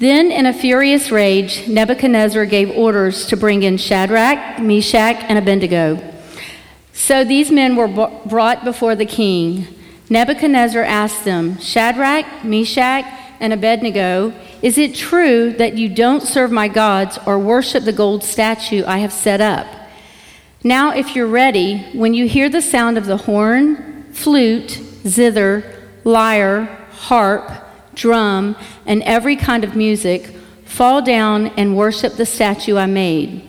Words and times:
Then, 0.00 0.32
in 0.32 0.46
a 0.46 0.54
furious 0.54 1.10
rage, 1.10 1.68
Nebuchadnezzar 1.68 2.46
gave 2.46 2.70
orders 2.70 3.26
to 3.26 3.36
bring 3.36 3.62
in 3.62 3.76
Shadrach, 3.76 4.58
Meshach, 4.58 5.16
and 5.28 5.38
Abednego. 5.38 6.02
So 6.94 7.22
these 7.22 7.50
men 7.50 7.76
were 7.76 7.86
brought 8.24 8.64
before 8.64 8.94
the 8.94 9.04
king. 9.04 9.66
Nebuchadnezzar 10.08 10.82
asked 10.82 11.26
them, 11.26 11.58
Shadrach, 11.58 12.42
Meshach, 12.42 13.04
and 13.40 13.52
Abednego, 13.52 14.32
is 14.62 14.78
it 14.78 14.94
true 14.94 15.52
that 15.58 15.76
you 15.76 15.90
don't 15.90 16.22
serve 16.22 16.50
my 16.50 16.68
gods 16.68 17.18
or 17.26 17.38
worship 17.38 17.84
the 17.84 17.92
gold 17.92 18.24
statue 18.24 18.82
I 18.86 19.00
have 19.00 19.12
set 19.12 19.42
up? 19.42 19.66
Now, 20.64 20.94
if 20.94 21.14
you're 21.14 21.26
ready, 21.26 21.82
when 21.92 22.14
you 22.14 22.26
hear 22.26 22.48
the 22.48 22.62
sound 22.62 22.96
of 22.96 23.04
the 23.04 23.18
horn, 23.18 24.04
flute, 24.14 24.80
zither, 25.06 25.62
lyre, 26.04 26.64
harp, 26.90 27.69
drum, 28.00 28.56
and 28.86 29.02
every 29.02 29.36
kind 29.36 29.62
of 29.62 29.76
music, 29.76 30.34
fall 30.64 31.02
down 31.02 31.48
and 31.48 31.76
worship 31.76 32.14
the 32.14 32.24
statue 32.24 32.76
I 32.76 32.86
made. 32.86 33.46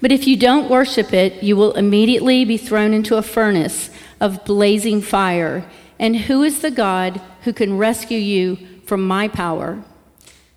But 0.00 0.10
if 0.10 0.26
you 0.26 0.36
don't 0.36 0.70
worship 0.70 1.12
it, 1.12 1.42
you 1.42 1.56
will 1.56 1.72
immediately 1.72 2.44
be 2.46 2.56
thrown 2.56 2.94
into 2.94 3.16
a 3.16 3.22
furnace 3.22 3.90
of 4.18 4.44
blazing 4.46 5.02
fire. 5.02 5.68
And 5.98 6.16
who 6.16 6.42
is 6.42 6.60
the 6.60 6.70
God 6.70 7.20
who 7.42 7.52
can 7.52 7.76
rescue 7.76 8.18
you 8.18 8.56
from 8.86 9.06
my 9.06 9.28
power? 9.28 9.84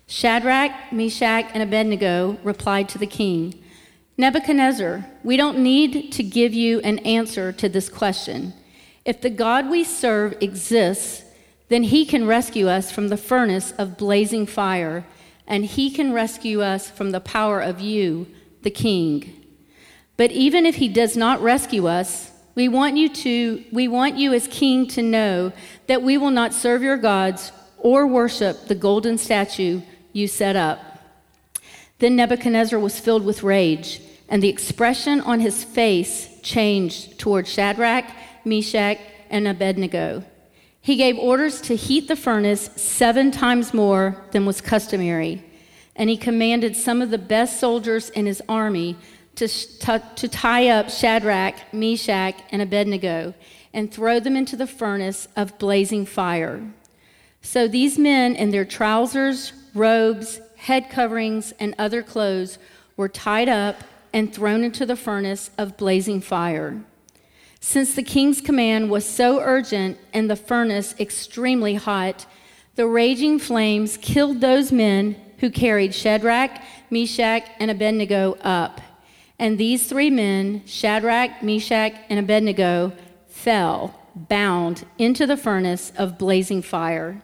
Shadrach, 0.06 0.92
Meshach, 0.92 1.50
and 1.52 1.62
Abednego 1.62 2.38
replied 2.42 2.88
to 2.90 2.98
the 2.98 3.06
king 3.06 3.60
Nebuchadnezzar, 4.16 5.04
we 5.24 5.36
don't 5.36 5.58
need 5.58 6.12
to 6.12 6.22
give 6.22 6.54
you 6.54 6.78
an 6.80 7.00
answer 7.00 7.52
to 7.52 7.68
this 7.68 7.88
question. 7.88 8.54
If 9.04 9.20
the 9.20 9.30
God 9.30 9.68
we 9.68 9.82
serve 9.82 10.36
exists, 10.40 11.23
then 11.68 11.84
he 11.84 12.04
can 12.04 12.26
rescue 12.26 12.68
us 12.68 12.90
from 12.90 13.08
the 13.08 13.16
furnace 13.16 13.72
of 13.72 13.96
blazing 13.96 14.46
fire, 14.46 15.04
and 15.46 15.64
he 15.64 15.90
can 15.90 16.12
rescue 16.12 16.62
us 16.62 16.90
from 16.90 17.10
the 17.10 17.20
power 17.20 17.60
of 17.60 17.80
you, 17.80 18.26
the 18.62 18.70
king. 18.70 19.44
But 20.16 20.30
even 20.30 20.66
if 20.66 20.76
he 20.76 20.88
does 20.88 21.16
not 21.16 21.42
rescue 21.42 21.86
us, 21.86 22.30
we 22.54 22.68
want 22.68 22.96
you 22.96 23.08
to 23.08 23.64
we 23.72 23.88
want 23.88 24.16
you 24.16 24.32
as 24.32 24.46
king 24.46 24.86
to 24.88 25.02
know 25.02 25.52
that 25.88 26.02
we 26.02 26.16
will 26.16 26.30
not 26.30 26.54
serve 26.54 26.82
your 26.82 26.96
gods 26.96 27.50
or 27.78 28.06
worship 28.06 28.68
the 28.68 28.74
golden 28.74 29.18
statue 29.18 29.80
you 30.12 30.28
set 30.28 30.54
up. 30.54 30.80
Then 31.98 32.16
Nebuchadnezzar 32.16 32.78
was 32.78 33.00
filled 33.00 33.24
with 33.24 33.42
rage, 33.42 34.00
and 34.28 34.42
the 34.42 34.48
expression 34.48 35.20
on 35.20 35.40
his 35.40 35.64
face 35.64 36.28
changed 36.42 37.18
toward 37.18 37.48
Shadrach, 37.48 38.04
Meshach, 38.44 38.98
and 39.30 39.48
Abednego. 39.48 40.24
He 40.84 40.96
gave 40.96 41.16
orders 41.16 41.62
to 41.62 41.76
heat 41.76 42.08
the 42.08 42.14
furnace 42.14 42.68
seven 42.76 43.30
times 43.30 43.72
more 43.72 44.22
than 44.32 44.44
was 44.44 44.60
customary, 44.60 45.42
and 45.96 46.10
he 46.10 46.16
commanded 46.18 46.76
some 46.76 47.00
of 47.00 47.08
the 47.08 47.16
best 47.16 47.58
soldiers 47.58 48.10
in 48.10 48.26
his 48.26 48.42
army 48.50 48.98
to, 49.36 49.48
to, 49.48 50.28
tie 50.28 50.68
up 50.68 50.90
Shadrach, 50.90 51.54
Meshach, 51.72 52.34
and 52.50 52.60
Abednego 52.60 53.32
and 53.72 53.90
throw 53.90 54.20
them 54.20 54.36
into 54.36 54.56
the 54.56 54.66
furnace 54.66 55.26
of 55.34 55.58
blazing 55.58 56.04
fire. 56.04 56.62
So 57.40 57.66
these 57.66 57.98
men, 57.98 58.36
in 58.36 58.50
their 58.50 58.66
trousers, 58.66 59.54
robes, 59.72 60.38
head 60.56 60.90
coverings, 60.90 61.54
and 61.58 61.74
other 61.78 62.02
clothes, 62.02 62.58
were 62.98 63.08
tied 63.08 63.48
up 63.48 63.84
and 64.12 64.34
thrown 64.34 64.62
into 64.62 64.84
the 64.84 64.96
furnace 64.96 65.50
of 65.56 65.78
blazing 65.78 66.20
fire. 66.20 66.84
Since 67.66 67.94
the 67.94 68.02
king's 68.02 68.42
command 68.42 68.90
was 68.90 69.08
so 69.08 69.40
urgent 69.40 69.96
and 70.12 70.28
the 70.28 70.36
furnace 70.36 70.94
extremely 71.00 71.76
hot, 71.76 72.26
the 72.74 72.86
raging 72.86 73.38
flames 73.38 73.96
killed 73.96 74.42
those 74.42 74.70
men 74.70 75.16
who 75.38 75.48
carried 75.48 75.94
Shadrach, 75.94 76.60
Meshach, 76.90 77.44
and 77.58 77.70
Abednego 77.70 78.34
up. 78.42 78.82
And 79.38 79.56
these 79.56 79.86
three 79.86 80.10
men, 80.10 80.62
Shadrach, 80.66 81.42
Meshach, 81.42 81.94
and 82.10 82.18
Abednego, 82.18 82.92
fell, 83.28 83.98
bound, 84.14 84.84
into 84.98 85.26
the 85.26 85.38
furnace 85.38 85.90
of 85.96 86.18
blazing 86.18 86.60
fire. 86.60 87.22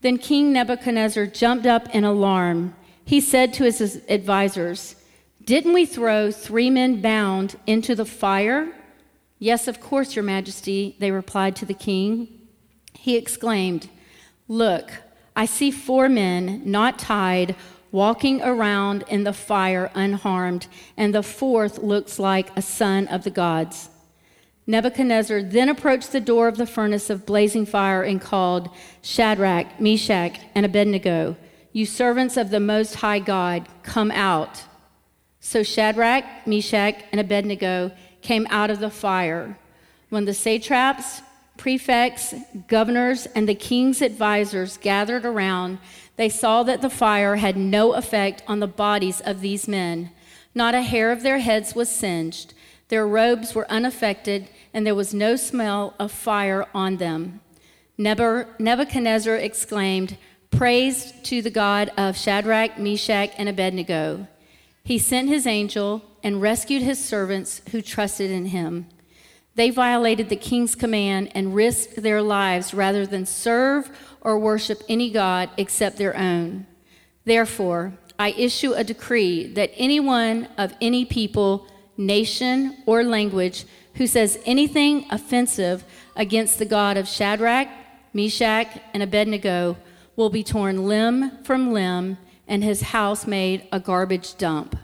Then 0.00 0.16
King 0.16 0.50
Nebuchadnezzar 0.50 1.26
jumped 1.26 1.66
up 1.66 1.94
in 1.94 2.04
alarm. 2.04 2.74
He 3.04 3.20
said 3.20 3.52
to 3.54 3.64
his 3.64 4.00
advisors, 4.08 4.96
Didn't 5.44 5.74
we 5.74 5.84
throw 5.84 6.32
three 6.32 6.70
men 6.70 7.02
bound 7.02 7.56
into 7.66 7.94
the 7.94 8.06
fire? 8.06 8.72
Yes, 9.38 9.68
of 9.68 9.80
course, 9.80 10.16
Your 10.16 10.24
Majesty, 10.24 10.96
they 10.98 11.10
replied 11.10 11.54
to 11.56 11.66
the 11.66 11.74
king. 11.74 12.28
He 12.92 13.16
exclaimed, 13.16 13.88
Look, 14.48 14.90
I 15.36 15.46
see 15.46 15.70
four 15.70 16.08
men 16.08 16.62
not 16.64 16.98
tied 16.98 17.54
walking 17.92 18.42
around 18.42 19.04
in 19.08 19.24
the 19.24 19.32
fire 19.32 19.90
unharmed, 19.94 20.66
and 20.96 21.14
the 21.14 21.22
fourth 21.22 21.78
looks 21.78 22.18
like 22.18 22.54
a 22.56 22.62
son 22.62 23.06
of 23.08 23.24
the 23.24 23.30
gods. 23.30 23.88
Nebuchadnezzar 24.66 25.42
then 25.42 25.70
approached 25.70 26.12
the 26.12 26.20
door 26.20 26.48
of 26.48 26.58
the 26.58 26.66
furnace 26.66 27.08
of 27.08 27.24
blazing 27.24 27.64
fire 27.64 28.02
and 28.02 28.20
called 28.20 28.68
Shadrach, 29.00 29.80
Meshach, 29.80 30.38
and 30.54 30.66
Abednego, 30.66 31.36
You 31.72 31.86
servants 31.86 32.36
of 32.36 32.50
the 32.50 32.60
Most 32.60 32.96
High 32.96 33.20
God, 33.20 33.66
come 33.82 34.10
out. 34.10 34.64
So 35.40 35.62
Shadrach, 35.62 36.24
Meshach, 36.46 36.96
and 37.12 37.20
Abednego 37.20 37.92
came 38.22 38.46
out 38.50 38.70
of 38.70 38.80
the 38.80 38.90
fire. 38.90 39.58
When 40.08 40.24
the 40.24 40.34
satraps, 40.34 41.22
prefects, 41.56 42.34
governors, 42.68 43.26
and 43.34 43.48
the 43.48 43.54
king's 43.54 44.00
advisors 44.00 44.76
gathered 44.76 45.24
around, 45.24 45.78
they 46.16 46.28
saw 46.28 46.62
that 46.62 46.82
the 46.82 46.90
fire 46.90 47.36
had 47.36 47.56
no 47.56 47.92
effect 47.94 48.42
on 48.48 48.60
the 48.60 48.66
bodies 48.66 49.20
of 49.20 49.40
these 49.40 49.68
men. 49.68 50.10
Not 50.54 50.74
a 50.74 50.82
hair 50.82 51.12
of 51.12 51.22
their 51.22 51.38
heads 51.38 51.74
was 51.74 51.88
singed, 51.88 52.54
their 52.88 53.06
robes 53.06 53.54
were 53.54 53.70
unaffected, 53.70 54.48
and 54.72 54.86
there 54.86 54.94
was 54.94 55.12
no 55.12 55.36
smell 55.36 55.94
of 55.98 56.10
fire 56.10 56.66
on 56.74 56.96
them. 56.96 57.40
Nebuchadnezzar 57.98 59.36
exclaimed, 59.36 60.16
Praise 60.50 61.12
to 61.24 61.42
the 61.42 61.50
God 61.50 61.90
of 61.98 62.16
Shadrach, 62.16 62.78
Meshach, 62.78 63.30
and 63.36 63.48
Abednego. 63.48 64.26
He 64.84 64.98
sent 64.98 65.28
his 65.28 65.46
angel 65.46 66.02
and 66.22 66.42
rescued 66.42 66.82
his 66.82 67.02
servants 67.02 67.62
who 67.70 67.82
trusted 67.82 68.30
in 68.30 68.46
him. 68.46 68.86
They 69.54 69.70
violated 69.70 70.28
the 70.28 70.36
king's 70.36 70.74
command 70.74 71.32
and 71.34 71.54
risked 71.54 72.02
their 72.02 72.22
lives 72.22 72.72
rather 72.72 73.04
than 73.04 73.26
serve 73.26 73.90
or 74.20 74.38
worship 74.38 74.82
any 74.88 75.10
God 75.10 75.50
except 75.56 75.96
their 75.96 76.16
own. 76.16 76.66
Therefore, 77.24 77.94
I 78.18 78.30
issue 78.30 78.72
a 78.72 78.84
decree 78.84 79.46
that 79.54 79.72
anyone 79.76 80.48
of 80.56 80.74
any 80.80 81.04
people, 81.04 81.66
nation, 81.96 82.76
or 82.86 83.04
language 83.04 83.64
who 83.94 84.06
says 84.06 84.38
anything 84.46 85.06
offensive 85.10 85.84
against 86.16 86.58
the 86.58 86.64
God 86.64 86.96
of 86.96 87.08
Shadrach, 87.08 87.68
Meshach, 88.12 88.68
and 88.94 89.02
Abednego 89.02 89.76
will 90.16 90.30
be 90.30 90.42
torn 90.42 90.86
limb 90.86 91.42
from 91.44 91.72
limb 91.72 92.16
and 92.48 92.64
his 92.64 92.80
house 92.80 93.26
made 93.26 93.68
a 93.70 93.78
garbage 93.78 94.36
dump. 94.36 94.76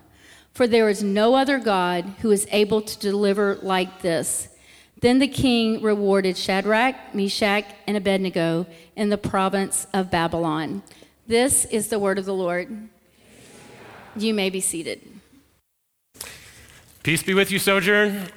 For 0.53 0.69
there 0.69 0.89
is 0.89 1.03
no 1.03 1.35
other 1.35 1.59
God 1.59 2.05
who 2.21 2.31
is 2.31 2.47
able 2.53 2.83
to 2.83 2.99
deliver 2.99 3.57
like 3.57 4.03
this. 4.03 4.49
Then 5.01 5.19
the 5.19 5.27
king 5.27 5.83
rewarded 5.83 6.37
Shadrach, 6.37 6.95
Meshach, 7.13 7.65
and 7.87 7.97
Abednego 7.97 8.67
in 8.95 9.09
the 9.09 9.19
province 9.19 9.87
of 9.93 10.11
Babylon. 10.11 10.83
This 11.27 11.65
is 11.67 11.89
the 11.89 11.99
word 11.99 12.19
of 12.19 12.25
the 12.25 12.35
Lord. 12.35 12.89
You 14.17 14.33
may 14.33 14.51
be 14.51 14.61
seated. 14.61 15.01
Peace 17.03 17.23
be 17.23 17.35
with 17.35 17.51
you, 17.51 17.59
Sojourn. 17.59 18.29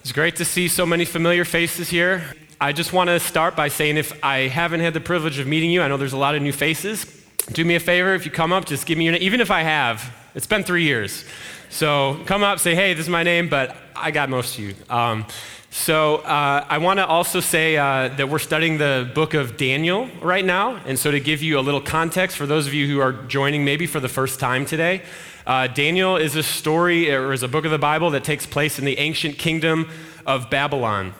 It's 0.00 0.12
great 0.12 0.36
to 0.36 0.44
see 0.44 0.68
so 0.68 0.86
many 0.86 1.04
familiar 1.04 1.44
faces 1.44 1.88
here. 1.88 2.22
I 2.60 2.72
just 2.72 2.92
want 2.92 3.08
to 3.08 3.18
start 3.18 3.56
by 3.56 3.68
saying 3.68 3.96
if 3.96 4.18
I 4.24 4.48
haven't 4.48 4.80
had 4.80 4.94
the 4.94 5.00
privilege 5.00 5.38
of 5.38 5.46
meeting 5.46 5.70
you, 5.70 5.82
I 5.82 5.88
know 5.88 5.96
there's 5.96 6.12
a 6.12 6.16
lot 6.16 6.36
of 6.36 6.42
new 6.42 6.52
faces. 6.52 7.25
Do 7.52 7.64
me 7.64 7.76
a 7.76 7.80
favor, 7.80 8.14
if 8.14 8.24
you 8.24 8.32
come 8.32 8.52
up, 8.52 8.64
just 8.64 8.86
give 8.86 8.98
me 8.98 9.04
your 9.04 9.12
name. 9.12 9.22
Even 9.22 9.40
if 9.40 9.50
I 9.52 9.62
have, 9.62 10.12
it's 10.34 10.46
been 10.46 10.64
three 10.64 10.82
years. 10.82 11.24
So 11.70 12.20
come 12.26 12.42
up, 12.42 12.58
say, 12.58 12.74
hey, 12.74 12.92
this 12.92 13.06
is 13.06 13.08
my 13.08 13.22
name, 13.22 13.48
but 13.48 13.76
I 13.94 14.10
got 14.10 14.28
most 14.28 14.58
of 14.58 14.64
you. 14.64 14.74
Um, 14.90 15.26
so 15.70 16.16
uh, 16.16 16.64
I 16.68 16.78
want 16.78 16.98
to 16.98 17.06
also 17.06 17.38
say 17.40 17.76
uh, 17.76 18.08
that 18.16 18.28
we're 18.28 18.38
studying 18.38 18.78
the 18.78 19.10
book 19.14 19.34
of 19.34 19.56
Daniel 19.56 20.08
right 20.22 20.44
now. 20.44 20.76
And 20.86 20.98
so 20.98 21.10
to 21.10 21.20
give 21.20 21.42
you 21.42 21.58
a 21.58 21.60
little 21.60 21.80
context 21.80 22.36
for 22.36 22.46
those 22.46 22.66
of 22.66 22.74
you 22.74 22.88
who 22.88 22.98
are 23.00 23.12
joining 23.12 23.64
maybe 23.64 23.86
for 23.86 24.00
the 24.00 24.08
first 24.08 24.40
time 24.40 24.64
today, 24.64 25.02
uh, 25.46 25.68
Daniel 25.68 26.16
is 26.16 26.34
a 26.34 26.42
story 26.42 27.12
or 27.12 27.32
is 27.32 27.42
a 27.42 27.48
book 27.48 27.64
of 27.64 27.70
the 27.70 27.78
Bible 27.78 28.10
that 28.10 28.24
takes 28.24 28.46
place 28.46 28.78
in 28.78 28.84
the 28.84 28.98
ancient 28.98 29.38
kingdom 29.38 29.88
of 30.26 30.50
Babylon. 30.50 31.14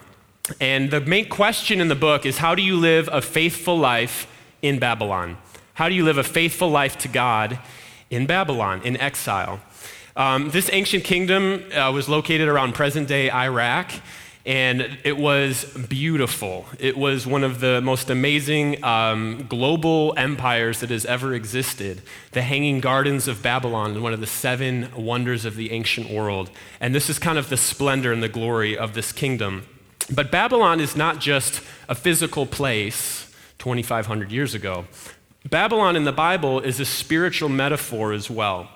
And 0.61 0.91
the 0.91 1.01
main 1.01 1.29
question 1.29 1.81
in 1.81 1.89
the 1.89 1.95
book 1.95 2.27
is 2.27 2.39
how 2.39 2.55
do 2.55 2.63
you 2.63 2.77
live 2.77 3.09
a 3.13 3.23
faithful 3.23 3.79
life 3.79 4.27
in 4.63 4.79
Babylon? 4.79 5.37
How 5.77 5.91
do 5.91 5.95
you 5.95 6.05
live 6.05 6.17
a 6.17 6.25
faithful 6.25 6.71
life 6.71 6.97
to 7.01 7.09
God 7.09 7.59
in 8.09 8.25
Babylon, 8.25 8.81
in 8.83 8.97
exile? 8.97 9.61
Um, 10.17 10.49
this 10.49 10.71
ancient 10.73 11.05
kingdom 11.05 11.71
uh, 11.71 11.93
was 11.93 12.09
located 12.09 12.49
around 12.49 12.75
present 12.75 13.09
day 13.09 13.31
Iraq. 13.31 13.93
and 14.47 14.97
it 15.05 15.19
was 15.19 15.65
beautiful. 15.87 16.65
It 16.79 16.97
was 16.97 17.27
one 17.27 17.45
of 17.45 17.61
the 17.61 17.83
most 17.83 18.09
amazing 18.09 18.83
um, 18.83 19.45
global 19.51 20.15
empires 20.17 20.81
that 20.81 20.89
has 20.89 21.05
ever 21.05 21.35
existed. 21.35 22.01
The 22.33 22.41
Hanging 22.41 22.81
Gardens 22.81 23.29
of 23.29 23.43
Babylon, 23.43 24.01
one 24.01 24.15
of 24.15 24.21
the 24.21 24.27
seven 24.27 24.89
wonders 24.97 25.45
of 25.45 25.57
the 25.57 25.73
ancient 25.73 26.09
world. 26.09 26.49
And 26.81 26.95
this 26.95 27.11
is 27.11 27.19
kind 27.19 27.37
of 27.37 27.51
the 27.51 27.59
splendor 27.59 28.15
and 28.15 28.23
the 28.23 28.31
glory 28.31 28.79
of 28.79 28.95
this 28.95 29.13
kingdom. 29.13 29.67
But 30.11 30.31
Babylon 30.31 30.81
is 30.81 30.97
not 30.97 31.21
just 31.21 31.61
a 31.87 31.95
physical 31.95 32.47
place 32.47 33.31
2,500 33.59 34.31
years 34.33 34.55
ago. 34.55 34.87
Babylon 35.51 35.95
in 35.95 36.05
the 36.05 36.13
Bible 36.13 36.61
is 36.61 36.81
a 36.81 36.85
spiritual 36.85 37.49
metaphor 37.49 38.13
as 38.13 38.29
well. 38.29 38.69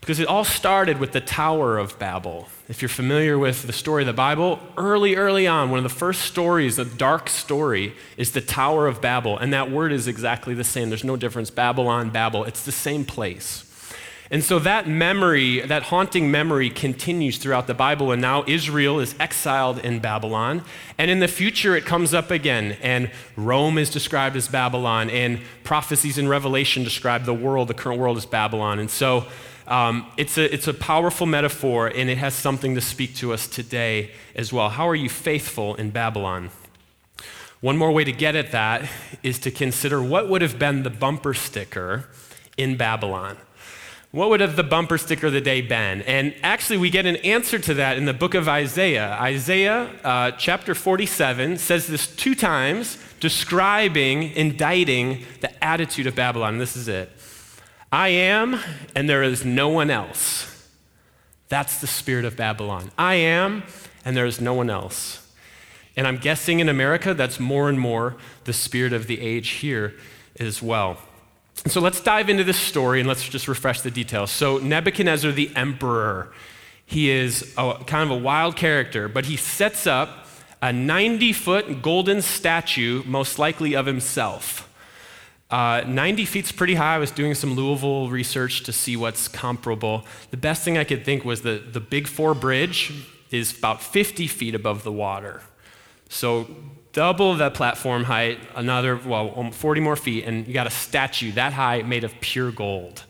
Because 0.00 0.18
it 0.18 0.28
all 0.28 0.44
started 0.44 0.98
with 0.98 1.12
the 1.12 1.20
Tower 1.20 1.78
of 1.78 1.98
Babel. 1.98 2.48
If 2.68 2.80
you're 2.80 2.88
familiar 2.88 3.38
with 3.38 3.66
the 3.66 3.72
story 3.72 4.04
of 4.04 4.06
the 4.06 4.12
Bible, 4.12 4.60
early, 4.76 5.16
early 5.16 5.46
on, 5.46 5.70
one 5.70 5.78
of 5.78 5.82
the 5.82 5.88
first 5.88 6.22
stories, 6.22 6.78
a 6.78 6.84
dark 6.84 7.28
story, 7.28 7.94
is 8.16 8.32
the 8.32 8.40
Tower 8.40 8.86
of 8.86 9.00
Babel. 9.00 9.36
And 9.36 9.52
that 9.52 9.70
word 9.70 9.92
is 9.92 10.06
exactly 10.06 10.54
the 10.54 10.64
same. 10.64 10.88
There's 10.88 11.04
no 11.04 11.16
difference. 11.16 11.50
Babylon, 11.50 12.10
Babel, 12.10 12.44
it's 12.44 12.64
the 12.64 12.72
same 12.72 13.04
place. 13.04 13.65
And 14.30 14.42
so 14.42 14.58
that 14.58 14.88
memory, 14.88 15.60
that 15.60 15.84
haunting 15.84 16.30
memory, 16.30 16.68
continues 16.68 17.38
throughout 17.38 17.66
the 17.66 17.74
Bible. 17.74 18.10
And 18.10 18.20
now 18.20 18.44
Israel 18.46 18.98
is 18.98 19.14
exiled 19.20 19.78
in 19.78 20.00
Babylon. 20.00 20.62
And 20.98 21.10
in 21.10 21.20
the 21.20 21.28
future, 21.28 21.76
it 21.76 21.84
comes 21.84 22.12
up 22.12 22.30
again. 22.30 22.76
And 22.82 23.10
Rome 23.36 23.78
is 23.78 23.88
described 23.88 24.34
as 24.36 24.48
Babylon. 24.48 25.10
And 25.10 25.40
prophecies 25.62 26.18
in 26.18 26.28
Revelation 26.28 26.82
describe 26.82 27.24
the 27.24 27.34
world, 27.34 27.68
the 27.68 27.74
current 27.74 28.00
world, 28.00 28.16
as 28.16 28.26
Babylon. 28.26 28.80
And 28.80 28.90
so 28.90 29.26
um, 29.68 30.06
it's, 30.16 30.38
a, 30.38 30.52
it's 30.52 30.68
a 30.68 30.74
powerful 30.74 31.26
metaphor, 31.26 31.88
and 31.88 32.08
it 32.08 32.18
has 32.18 32.34
something 32.34 32.74
to 32.76 32.80
speak 32.80 33.16
to 33.16 33.32
us 33.32 33.48
today 33.48 34.12
as 34.34 34.52
well. 34.52 34.68
How 34.68 34.88
are 34.88 34.94
you 34.94 35.08
faithful 35.08 35.74
in 35.74 35.90
Babylon? 35.90 36.50
One 37.60 37.76
more 37.76 37.90
way 37.90 38.04
to 38.04 38.12
get 38.12 38.36
at 38.36 38.52
that 38.52 38.88
is 39.22 39.38
to 39.40 39.50
consider 39.50 40.02
what 40.02 40.28
would 40.28 40.42
have 40.42 40.58
been 40.58 40.82
the 40.82 40.90
bumper 40.90 41.34
sticker 41.34 42.08
in 42.56 42.76
Babylon. 42.76 43.38
What 44.16 44.30
would 44.30 44.40
have 44.40 44.56
the 44.56 44.62
bumper 44.62 44.96
sticker 44.96 45.26
of 45.26 45.34
the 45.34 45.42
day 45.42 45.60
been? 45.60 46.00
And 46.00 46.34
actually, 46.42 46.78
we 46.78 46.88
get 46.88 47.04
an 47.04 47.16
answer 47.16 47.58
to 47.58 47.74
that 47.74 47.98
in 47.98 48.06
the 48.06 48.14
book 48.14 48.32
of 48.32 48.48
Isaiah. 48.48 49.10
Isaiah 49.20 49.90
uh, 50.02 50.30
chapter 50.30 50.74
47 50.74 51.58
says 51.58 51.86
this 51.86 52.06
two 52.16 52.34
times, 52.34 52.96
describing, 53.20 54.30
indicting 54.30 55.26
the 55.42 55.62
attitude 55.62 56.06
of 56.06 56.14
Babylon. 56.14 56.54
And 56.54 56.60
this 56.62 56.78
is 56.78 56.88
it 56.88 57.12
I 57.92 58.08
am, 58.08 58.58
and 58.94 59.06
there 59.06 59.22
is 59.22 59.44
no 59.44 59.68
one 59.68 59.90
else. 59.90 60.66
That's 61.50 61.82
the 61.82 61.86
spirit 61.86 62.24
of 62.24 62.38
Babylon. 62.38 62.92
I 62.96 63.16
am, 63.16 63.64
and 64.02 64.16
there 64.16 64.24
is 64.24 64.40
no 64.40 64.54
one 64.54 64.70
else. 64.70 65.30
And 65.94 66.06
I'm 66.06 66.16
guessing 66.16 66.60
in 66.60 66.70
America, 66.70 67.12
that's 67.12 67.38
more 67.38 67.68
and 67.68 67.78
more 67.78 68.16
the 68.44 68.54
spirit 68.54 68.94
of 68.94 69.08
the 69.08 69.20
age 69.20 69.48
here 69.50 69.94
as 70.40 70.62
well. 70.62 70.96
So 71.66 71.80
let's 71.80 72.00
dive 72.00 72.28
into 72.28 72.44
this 72.44 72.58
story 72.58 73.00
and 73.00 73.08
let's 73.08 73.28
just 73.28 73.48
refresh 73.48 73.80
the 73.80 73.90
details. 73.90 74.30
So, 74.30 74.58
Nebuchadnezzar, 74.58 75.32
the 75.32 75.50
emperor, 75.56 76.32
he 76.84 77.10
is 77.10 77.54
a, 77.58 77.82
kind 77.86 78.08
of 78.08 78.16
a 78.16 78.20
wild 78.20 78.54
character, 78.54 79.08
but 79.08 79.24
he 79.24 79.36
sets 79.36 79.86
up 79.86 80.26
a 80.62 80.72
90 80.72 81.32
foot 81.32 81.82
golden 81.82 82.22
statue, 82.22 83.02
most 83.04 83.38
likely 83.38 83.74
of 83.74 83.86
himself. 83.86 84.68
Uh, 85.50 85.82
90 85.86 86.24
feet's 86.24 86.52
pretty 86.52 86.74
high. 86.74 86.96
I 86.96 86.98
was 86.98 87.10
doing 87.10 87.34
some 87.34 87.54
Louisville 87.54 88.10
research 88.10 88.62
to 88.64 88.72
see 88.72 88.96
what's 88.96 89.28
comparable. 89.28 90.04
The 90.30 90.36
best 90.36 90.64
thing 90.64 90.76
I 90.76 90.84
could 90.84 91.04
think 91.04 91.24
was 91.24 91.42
that 91.42 91.72
the 91.72 91.80
Big 91.80 92.08
Four 92.08 92.34
Bridge 92.34 92.92
is 93.30 93.56
about 93.56 93.82
50 93.82 94.26
feet 94.26 94.54
above 94.54 94.82
the 94.82 94.92
water. 94.92 95.42
So 96.08 96.46
double 96.96 97.34
that 97.34 97.52
platform 97.52 98.04
height, 98.04 98.38
another, 98.54 98.96
well, 98.96 99.50
40 99.52 99.82
more 99.82 99.96
feet, 99.96 100.24
and 100.24 100.48
you 100.48 100.54
got 100.54 100.66
a 100.66 100.70
statue 100.70 101.30
that 101.32 101.52
high 101.52 101.82
made 101.82 102.04
of 102.04 102.18
pure 102.20 102.50
gold. 102.50 103.04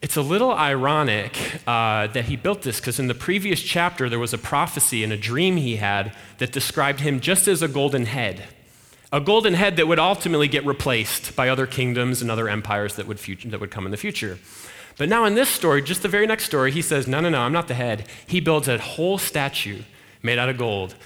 It's 0.00 0.16
a 0.16 0.22
little 0.22 0.50
ironic 0.50 1.36
uh, 1.66 2.06
that 2.06 2.24
he 2.24 2.36
built 2.36 2.62
this 2.62 2.80
because 2.80 2.98
in 2.98 3.06
the 3.06 3.14
previous 3.14 3.60
chapter 3.60 4.08
there 4.08 4.18
was 4.18 4.32
a 4.32 4.38
prophecy 4.38 5.04
and 5.04 5.12
a 5.12 5.16
dream 5.18 5.58
he 5.58 5.76
had 5.76 6.14
that 6.38 6.52
described 6.52 7.00
him 7.00 7.20
just 7.20 7.46
as 7.48 7.60
a 7.60 7.68
golden 7.68 8.06
head 8.06 8.44
a 9.12 9.20
golden 9.20 9.54
head 9.54 9.76
that 9.76 9.86
would 9.86 10.00
ultimately 10.00 10.48
get 10.48 10.66
replaced 10.66 11.36
by 11.36 11.48
other 11.48 11.66
kingdoms 11.66 12.20
and 12.20 12.30
other 12.30 12.48
empires 12.48 12.96
that 12.96 13.06
would, 13.06 13.20
future, 13.20 13.48
that 13.48 13.60
would 13.60 13.70
come 13.70 13.86
in 13.86 13.92
the 13.92 13.96
future. 13.96 14.38
But 14.98 15.08
now 15.08 15.24
in 15.24 15.34
this 15.34 15.48
story, 15.48 15.80
just 15.80 16.02
the 16.02 16.08
very 16.08 16.26
next 16.26 16.44
story, 16.44 16.72
he 16.72 16.82
says, 16.82 17.06
No, 17.06 17.20
no, 17.20 17.28
no, 17.28 17.40
I'm 17.40 17.52
not 17.52 17.68
the 17.68 17.74
head. 17.74 18.08
He 18.26 18.40
builds 18.40 18.66
a 18.66 18.78
whole 18.78 19.16
statue 19.16 19.82
made 20.22 20.38
out 20.38 20.48
of 20.48 20.58
gold. 20.58 20.96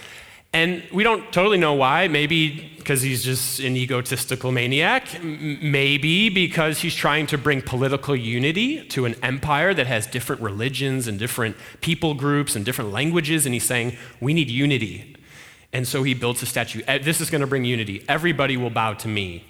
And 0.52 0.82
we 0.92 1.04
don't 1.04 1.32
totally 1.32 1.58
know 1.58 1.74
why. 1.74 2.08
Maybe 2.08 2.72
because 2.76 3.02
he's 3.02 3.22
just 3.22 3.60
an 3.60 3.76
egotistical 3.76 4.50
maniac. 4.50 5.22
Maybe 5.22 6.28
because 6.28 6.80
he's 6.80 6.94
trying 6.94 7.26
to 7.28 7.38
bring 7.38 7.62
political 7.62 8.16
unity 8.16 8.84
to 8.88 9.04
an 9.04 9.14
empire 9.22 9.72
that 9.74 9.86
has 9.86 10.06
different 10.06 10.42
religions 10.42 11.06
and 11.06 11.18
different 11.18 11.56
people 11.80 12.14
groups 12.14 12.56
and 12.56 12.64
different 12.64 12.90
languages. 12.90 13.46
And 13.46 13.54
he's 13.54 13.64
saying, 13.64 13.96
we 14.20 14.34
need 14.34 14.50
unity. 14.50 15.16
And 15.72 15.86
so 15.86 16.02
he 16.02 16.14
builds 16.14 16.42
a 16.42 16.46
statue. 16.46 16.82
This 17.00 17.20
is 17.20 17.30
going 17.30 17.42
to 17.42 17.46
bring 17.46 17.64
unity. 17.64 18.04
Everybody 18.08 18.56
will 18.56 18.70
bow 18.70 18.94
to 18.94 19.08
me. 19.08 19.44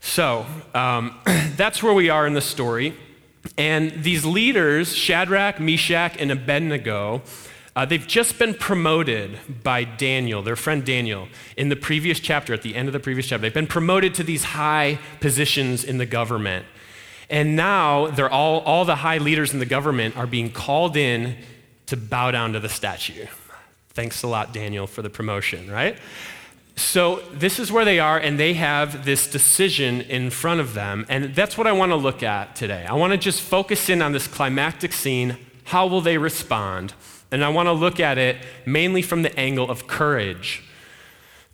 So 0.00 0.46
um, 0.74 1.18
that's 1.56 1.82
where 1.82 1.92
we 1.92 2.08
are 2.08 2.26
in 2.26 2.32
the 2.32 2.40
story. 2.40 2.94
And 3.56 4.02
these 4.02 4.24
leaders, 4.24 4.94
Shadrach, 4.94 5.60
Meshach, 5.60 6.16
and 6.18 6.30
Abednego, 6.30 7.22
uh, 7.78 7.84
they've 7.84 8.08
just 8.08 8.40
been 8.40 8.54
promoted 8.54 9.38
by 9.62 9.84
Daniel, 9.84 10.42
their 10.42 10.56
friend 10.56 10.84
Daniel, 10.84 11.28
in 11.56 11.68
the 11.68 11.76
previous 11.76 12.18
chapter, 12.18 12.52
at 12.52 12.62
the 12.62 12.74
end 12.74 12.88
of 12.88 12.92
the 12.92 12.98
previous 12.98 13.28
chapter. 13.28 13.42
They've 13.42 13.54
been 13.54 13.68
promoted 13.68 14.16
to 14.16 14.24
these 14.24 14.42
high 14.42 14.98
positions 15.20 15.84
in 15.84 15.98
the 15.98 16.04
government. 16.04 16.66
And 17.30 17.54
now 17.54 18.08
they're 18.08 18.28
all, 18.28 18.62
all 18.62 18.84
the 18.84 18.96
high 18.96 19.18
leaders 19.18 19.52
in 19.52 19.60
the 19.60 19.66
government 19.66 20.16
are 20.16 20.26
being 20.26 20.50
called 20.50 20.96
in 20.96 21.36
to 21.86 21.96
bow 21.96 22.32
down 22.32 22.52
to 22.54 22.58
the 22.58 22.68
statue. 22.68 23.26
Thanks 23.90 24.24
a 24.24 24.26
lot, 24.26 24.52
Daniel, 24.52 24.88
for 24.88 25.02
the 25.02 25.10
promotion, 25.10 25.70
right? 25.70 25.96
So, 26.74 27.22
this 27.32 27.60
is 27.60 27.70
where 27.70 27.84
they 27.84 28.00
are, 28.00 28.18
and 28.18 28.40
they 28.40 28.54
have 28.54 29.04
this 29.04 29.30
decision 29.30 30.00
in 30.00 30.30
front 30.30 30.58
of 30.58 30.74
them. 30.74 31.06
And 31.08 31.32
that's 31.32 31.56
what 31.56 31.68
I 31.68 31.72
want 31.72 31.92
to 31.92 31.96
look 31.96 32.24
at 32.24 32.56
today. 32.56 32.84
I 32.88 32.94
want 32.94 33.12
to 33.12 33.16
just 33.16 33.40
focus 33.40 33.88
in 33.88 34.02
on 34.02 34.10
this 34.10 34.26
climactic 34.26 34.92
scene. 34.92 35.36
How 35.62 35.86
will 35.86 36.00
they 36.00 36.18
respond? 36.18 36.94
And 37.30 37.44
I 37.44 37.48
want 37.48 37.66
to 37.66 37.72
look 37.72 38.00
at 38.00 38.18
it 38.18 38.36
mainly 38.64 39.02
from 39.02 39.22
the 39.22 39.38
angle 39.38 39.70
of 39.70 39.86
courage. 39.86 40.62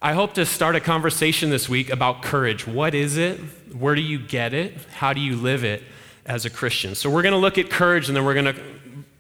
I 0.00 0.12
hope 0.12 0.34
to 0.34 0.44
start 0.44 0.76
a 0.76 0.80
conversation 0.80 1.50
this 1.50 1.68
week 1.68 1.90
about 1.90 2.22
courage. 2.22 2.66
What 2.66 2.94
is 2.94 3.16
it? 3.16 3.38
Where 3.72 3.94
do 3.94 4.02
you 4.02 4.18
get 4.18 4.52
it? 4.52 4.74
How 4.94 5.12
do 5.12 5.20
you 5.20 5.36
live 5.36 5.64
it 5.64 5.82
as 6.26 6.44
a 6.44 6.50
Christian? 6.50 6.94
So, 6.94 7.10
we're 7.10 7.22
going 7.22 7.32
to 7.32 7.38
look 7.38 7.58
at 7.58 7.70
courage, 7.70 8.08
and 8.08 8.16
then 8.16 8.24
we're 8.24 8.34
going 8.34 8.54
to, 8.54 8.60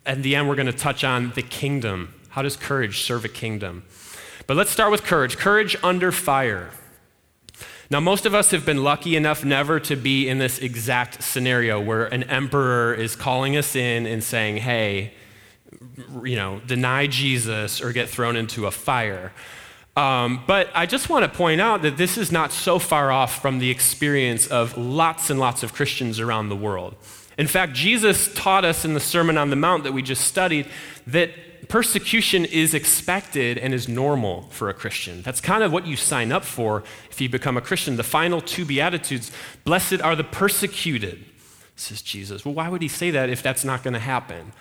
at 0.04 0.22
the 0.22 0.36
end, 0.36 0.48
we're 0.48 0.54
going 0.54 0.66
to 0.66 0.72
touch 0.72 1.02
on 1.02 1.32
the 1.34 1.42
kingdom 1.42 2.14
how 2.34 2.42
does 2.42 2.56
courage 2.56 3.02
serve 3.02 3.24
a 3.24 3.28
kingdom? 3.28 3.84
But 4.48 4.56
let's 4.56 4.72
start 4.72 4.90
with 4.90 5.04
courage. 5.04 5.36
Courage 5.36 5.76
under 5.84 6.10
fire. 6.10 6.70
Now, 7.88 8.00
most 8.00 8.26
of 8.26 8.34
us 8.34 8.50
have 8.50 8.66
been 8.66 8.82
lucky 8.82 9.14
enough 9.14 9.44
never 9.44 9.78
to 9.78 9.94
be 9.94 10.28
in 10.28 10.38
this 10.38 10.58
exact 10.58 11.22
scenario 11.22 11.80
where 11.80 12.06
an 12.06 12.24
emperor 12.24 12.92
is 12.92 13.14
calling 13.14 13.56
us 13.56 13.76
in 13.76 14.04
and 14.04 14.24
saying, 14.24 14.56
hey, 14.56 15.14
you 16.24 16.36
know, 16.36 16.60
deny 16.66 17.06
Jesus 17.06 17.80
or 17.80 17.92
get 17.92 18.08
thrown 18.08 18.36
into 18.36 18.66
a 18.66 18.70
fire. 18.70 19.32
Um, 19.96 20.42
but 20.46 20.68
I 20.74 20.86
just 20.86 21.08
want 21.08 21.30
to 21.30 21.36
point 21.36 21.60
out 21.60 21.82
that 21.82 21.96
this 21.96 22.18
is 22.18 22.32
not 22.32 22.50
so 22.52 22.78
far 22.78 23.12
off 23.12 23.40
from 23.40 23.60
the 23.60 23.70
experience 23.70 24.46
of 24.48 24.76
lots 24.76 25.30
and 25.30 25.38
lots 25.38 25.62
of 25.62 25.72
Christians 25.72 26.18
around 26.18 26.48
the 26.48 26.56
world. 26.56 26.96
In 27.38 27.46
fact, 27.46 27.74
Jesus 27.74 28.32
taught 28.34 28.64
us 28.64 28.84
in 28.84 28.94
the 28.94 29.00
Sermon 29.00 29.38
on 29.38 29.50
the 29.50 29.56
Mount 29.56 29.84
that 29.84 29.92
we 29.92 30.02
just 30.02 30.24
studied 30.24 30.68
that 31.06 31.30
persecution 31.68 32.44
is 32.44 32.74
expected 32.74 33.58
and 33.58 33.72
is 33.72 33.88
normal 33.88 34.42
for 34.50 34.68
a 34.68 34.74
Christian. 34.74 35.22
That's 35.22 35.40
kind 35.40 35.62
of 35.62 35.72
what 35.72 35.86
you 35.86 35.96
sign 35.96 36.32
up 36.32 36.44
for 36.44 36.84
if 37.10 37.20
you 37.20 37.28
become 37.28 37.56
a 37.56 37.60
Christian. 37.60 37.96
The 37.96 38.02
final 38.02 38.40
two 38.40 38.64
Beatitudes 38.64 39.30
Blessed 39.64 40.00
are 40.00 40.14
the 40.16 40.24
persecuted, 40.24 41.24
says 41.76 42.02
Jesus. 42.02 42.44
Well, 42.44 42.54
why 42.54 42.68
would 42.68 42.82
he 42.82 42.88
say 42.88 43.10
that 43.12 43.30
if 43.30 43.42
that's 43.42 43.64
not 43.64 43.82
going 43.82 43.94
to 43.94 44.00
happen? 44.00 44.52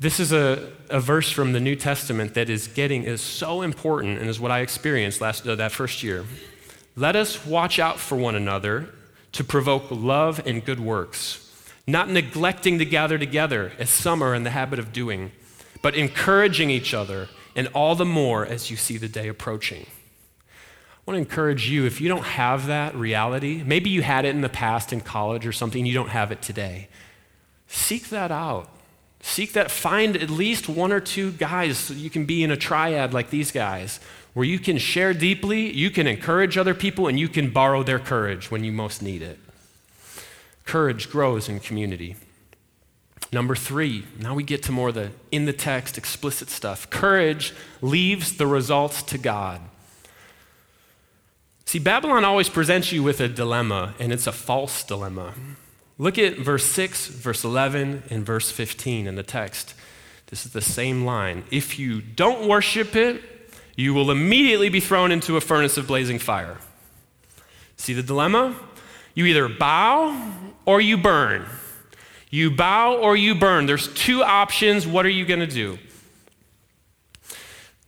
This 0.00 0.20
is 0.20 0.32
a, 0.32 0.70
a 0.90 1.00
verse 1.00 1.28
from 1.28 1.52
the 1.52 1.58
New 1.58 1.74
Testament 1.74 2.34
that 2.34 2.48
is 2.48 2.68
getting 2.68 3.02
is 3.02 3.20
so 3.20 3.62
important 3.62 4.20
and 4.20 4.30
is 4.30 4.38
what 4.38 4.52
I 4.52 4.60
experienced 4.60 5.20
last 5.20 5.44
uh, 5.44 5.56
that 5.56 5.72
first 5.72 6.04
year. 6.04 6.24
Let 6.94 7.16
us 7.16 7.44
watch 7.44 7.80
out 7.80 7.98
for 7.98 8.14
one 8.14 8.36
another 8.36 8.90
to 9.32 9.42
provoke 9.42 9.90
love 9.90 10.40
and 10.46 10.64
good 10.64 10.78
works, 10.78 11.68
not 11.84 12.08
neglecting 12.08 12.78
to 12.78 12.84
gather 12.84 13.18
together 13.18 13.72
as 13.76 13.90
some 13.90 14.22
are 14.22 14.36
in 14.36 14.44
the 14.44 14.50
habit 14.50 14.78
of 14.78 14.92
doing, 14.92 15.32
but 15.82 15.96
encouraging 15.96 16.70
each 16.70 16.94
other, 16.94 17.28
and 17.56 17.66
all 17.74 17.96
the 17.96 18.04
more 18.04 18.46
as 18.46 18.70
you 18.70 18.76
see 18.76 18.98
the 18.98 19.08
day 19.08 19.26
approaching. 19.26 19.84
I 20.48 21.10
want 21.10 21.16
to 21.16 21.18
encourage 21.18 21.68
you 21.68 21.86
if 21.86 22.00
you 22.00 22.08
don't 22.08 22.24
have 22.24 22.68
that 22.68 22.94
reality, 22.94 23.64
maybe 23.66 23.90
you 23.90 24.02
had 24.02 24.24
it 24.24 24.28
in 24.28 24.42
the 24.42 24.48
past 24.48 24.92
in 24.92 25.00
college 25.00 25.44
or 25.44 25.52
something, 25.52 25.84
you 25.84 25.94
don't 25.94 26.10
have 26.10 26.30
it 26.30 26.40
today. 26.40 26.86
Seek 27.66 28.10
that 28.10 28.30
out. 28.30 28.70
Seek 29.20 29.52
that, 29.52 29.70
find 29.70 30.16
at 30.16 30.30
least 30.30 30.68
one 30.68 30.92
or 30.92 31.00
two 31.00 31.32
guys 31.32 31.76
so 31.78 31.94
you 31.94 32.10
can 32.10 32.24
be 32.24 32.42
in 32.44 32.50
a 32.50 32.56
triad 32.56 33.12
like 33.12 33.30
these 33.30 33.50
guys, 33.50 34.00
where 34.32 34.46
you 34.46 34.58
can 34.58 34.78
share 34.78 35.12
deeply, 35.12 35.72
you 35.72 35.90
can 35.90 36.06
encourage 36.06 36.56
other 36.56 36.74
people, 36.74 37.08
and 37.08 37.18
you 37.18 37.28
can 37.28 37.50
borrow 37.50 37.82
their 37.82 37.98
courage 37.98 38.50
when 38.50 38.62
you 38.62 38.72
most 38.72 39.02
need 39.02 39.22
it. 39.22 39.38
Courage 40.64 41.10
grows 41.10 41.48
in 41.48 41.60
community. 41.60 42.16
Number 43.32 43.54
three, 43.54 44.04
now 44.18 44.34
we 44.34 44.42
get 44.42 44.62
to 44.64 44.72
more 44.72 44.92
the 44.92 45.10
in 45.30 45.44
the 45.44 45.52
text 45.52 45.98
explicit 45.98 46.48
stuff. 46.48 46.88
Courage 46.88 47.52
leaves 47.82 48.36
the 48.36 48.46
results 48.46 49.02
to 49.02 49.18
God. 49.18 49.60
See, 51.66 51.78
Babylon 51.78 52.24
always 52.24 52.48
presents 52.48 52.92
you 52.92 53.02
with 53.02 53.20
a 53.20 53.28
dilemma, 53.28 53.94
and 53.98 54.12
it's 54.12 54.26
a 54.26 54.32
false 54.32 54.82
dilemma. 54.82 55.34
Look 55.98 56.16
at 56.16 56.38
verse 56.38 56.64
6, 56.64 57.08
verse 57.08 57.42
11, 57.42 58.04
and 58.08 58.24
verse 58.24 58.52
15 58.52 59.08
in 59.08 59.16
the 59.16 59.24
text. 59.24 59.74
This 60.28 60.46
is 60.46 60.52
the 60.52 60.60
same 60.60 61.04
line. 61.04 61.42
If 61.50 61.78
you 61.78 62.00
don't 62.00 62.48
worship 62.48 62.94
it, 62.94 63.20
you 63.74 63.94
will 63.94 64.10
immediately 64.10 64.68
be 64.68 64.80
thrown 64.80 65.10
into 65.10 65.36
a 65.36 65.40
furnace 65.40 65.76
of 65.76 65.88
blazing 65.88 66.18
fire. 66.18 66.58
See 67.76 67.94
the 67.94 68.02
dilemma? 68.02 68.56
You 69.14 69.24
either 69.26 69.48
bow 69.48 70.32
or 70.64 70.80
you 70.80 70.96
burn. 70.96 71.46
You 72.30 72.50
bow 72.50 72.96
or 72.96 73.16
you 73.16 73.34
burn. 73.34 73.66
There's 73.66 73.92
two 73.94 74.22
options. 74.22 74.86
What 74.86 75.06
are 75.06 75.10
you 75.10 75.24
going 75.24 75.40
to 75.40 75.46
do? 75.46 75.78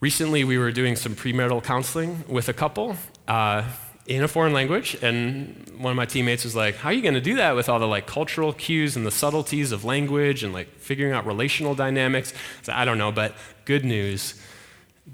Recently, 0.00 0.44
we 0.44 0.56
were 0.56 0.72
doing 0.72 0.96
some 0.96 1.14
premarital 1.14 1.62
counseling 1.62 2.24
with 2.26 2.48
a 2.48 2.54
couple. 2.54 2.96
Uh, 3.28 3.64
in 4.10 4.24
a 4.24 4.28
foreign 4.28 4.52
language 4.52 4.96
and 5.02 5.72
one 5.78 5.92
of 5.92 5.96
my 5.96 6.04
teammates 6.04 6.42
was 6.42 6.56
like 6.56 6.74
how 6.74 6.88
are 6.88 6.92
you 6.92 7.00
going 7.00 7.14
to 7.14 7.20
do 7.20 7.36
that 7.36 7.54
with 7.54 7.68
all 7.68 7.78
the 7.78 7.86
like 7.86 8.08
cultural 8.08 8.52
cues 8.52 8.96
and 8.96 9.06
the 9.06 9.10
subtleties 9.10 9.70
of 9.70 9.84
language 9.84 10.42
and 10.42 10.52
like 10.52 10.68
figuring 10.80 11.12
out 11.12 11.24
relational 11.24 11.76
dynamics? 11.76 12.34
I 12.68 12.84
don't 12.84 12.98
know 12.98 13.12
but 13.12 13.34
good 13.64 13.84
news 13.84 14.34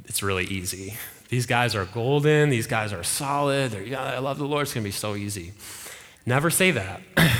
it's 0.07 0.23
really 0.23 0.45
easy. 0.47 0.95
These 1.29 1.45
guys 1.45 1.75
are 1.75 1.85
golden 1.85 2.49
these 2.49 2.67
guys 2.67 2.95
are 2.95 3.03
solid 3.05 3.73
They're, 3.73 3.83
yeah, 3.83 4.03
i 4.03 4.19
love 4.19 4.39
the 4.39 4.47
lord 4.47 4.63
it's 4.63 4.73
going 4.73 4.83
to 4.83 4.89
be 4.89 4.93
so 4.93 5.15
easy. 5.15 5.53
Never 6.25 6.51
say 6.51 6.71
that. 6.71 7.01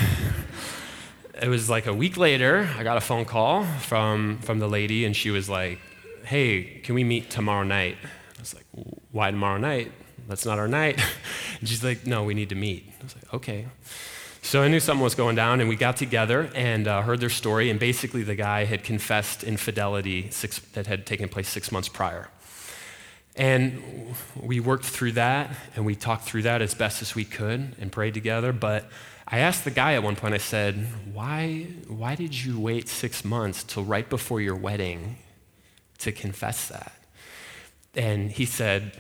It 1.43 1.49
was 1.49 1.69
like 1.69 1.87
a 1.87 1.93
week 1.93 2.17
later 2.17 2.67
i 2.79 2.83
got 2.83 2.97
a 2.97 3.01
phone 3.03 3.27
call 3.27 3.65
from 3.65 4.39
from 4.39 4.59
the 4.59 4.69
lady 4.69 5.05
and 5.05 5.15
she 5.15 5.31
was 5.31 5.51
like 5.51 5.79
hey 6.25 6.81
can 6.83 6.95
we 6.95 7.05
meet 7.05 7.31
tomorrow 7.31 7.63
night? 7.63 7.97
I 8.39 8.41
was 8.41 8.55
like 8.55 8.65
why 9.11 9.31
tomorrow 9.31 9.59
night 9.59 9.93
that's 10.29 10.45
not 10.45 10.59
our 10.59 10.69
night. 10.69 11.01
And 11.59 11.67
she's 11.67 11.83
like, 11.83 12.07
no, 12.07 12.23
we 12.23 12.35
need 12.35 12.51
to 12.51 12.55
meet. 12.55 12.85
I 13.01 13.05
was 13.05 13.15
like, 13.15 13.33
okay. 13.33 13.67
So 14.43 14.63
I 14.63 14.69
knew 14.69 14.79
something 14.79 15.03
was 15.03 15.15
going 15.15 15.37
down, 15.37 15.61
and 15.61 15.69
we 15.71 15.75
got 15.75 15.97
together 15.97 16.51
and 16.55 16.87
uh, 16.87 17.01
heard 17.01 17.19
their 17.19 17.31
story. 17.31 17.71
And 17.71 17.81
basically, 17.81 18.23
the 18.23 18.35
guy 18.35 18.65
had 18.65 18.85
confessed 18.85 19.43
infidelity 19.43 20.31
six, 20.31 20.59
that 20.75 20.87
had 20.87 21.07
taken 21.07 21.31
place 21.31 21.49
six 21.49 21.73
months 21.73 21.89
prior. 21.89 22.29
And 23.37 24.15
we 24.41 24.61
worked 24.61 24.85
through 24.85 25.13
that, 25.13 25.51
and 25.75 25.85
we 25.85 25.95
talked 25.95 26.25
through 26.25 26.43
that 26.43 26.63
as 26.63 26.75
best 26.75 27.03
as 27.03 27.15
we 27.15 27.25
could 27.25 27.75
and 27.81 27.91
prayed 27.91 28.15
together. 28.15 28.53
But 28.53 28.89
I 29.27 29.39
asked 29.41 29.65
the 29.65 29.71
guy 29.71 29.95
at 29.95 30.03
one 30.03 30.15
point, 30.15 30.35
I 30.35 30.39
said, 30.39 30.87
why, 31.13 31.67
why 31.89 32.15
did 32.15 32.33
you 32.33 32.61
wait 32.61 32.89
six 32.89 33.25
months 33.25 33.65
till 33.65 33.83
right 33.83 34.09
before 34.09 34.41
your 34.41 34.55
wedding 34.55 35.17
to 35.99 36.13
confess 36.13 36.69
that? 36.69 36.93
And 37.95 38.31
he 38.31 38.45
said, 38.45 38.93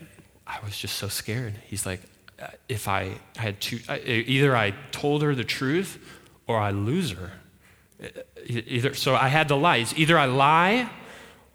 I 0.46 0.58
was 0.64 0.78
just 0.78 0.96
so 0.96 1.08
scared. 1.08 1.54
He's 1.66 1.84
like, 1.84 2.00
uh, 2.40 2.48
if 2.68 2.86
I 2.88 3.12
had 3.36 3.60
two, 3.60 3.80
either 4.06 4.56
I 4.56 4.72
told 4.92 5.22
her 5.22 5.34
the 5.34 5.44
truth 5.44 5.98
or 6.46 6.58
I 6.58 6.70
lose 6.70 7.12
her. 7.12 7.32
Uh, 8.02 8.08
either, 8.46 8.94
so 8.94 9.14
I 9.14 9.28
had 9.28 9.48
to 9.48 9.56
lie. 9.56 9.78
It's 9.78 9.94
either 9.96 10.18
I 10.18 10.26
lie 10.26 10.90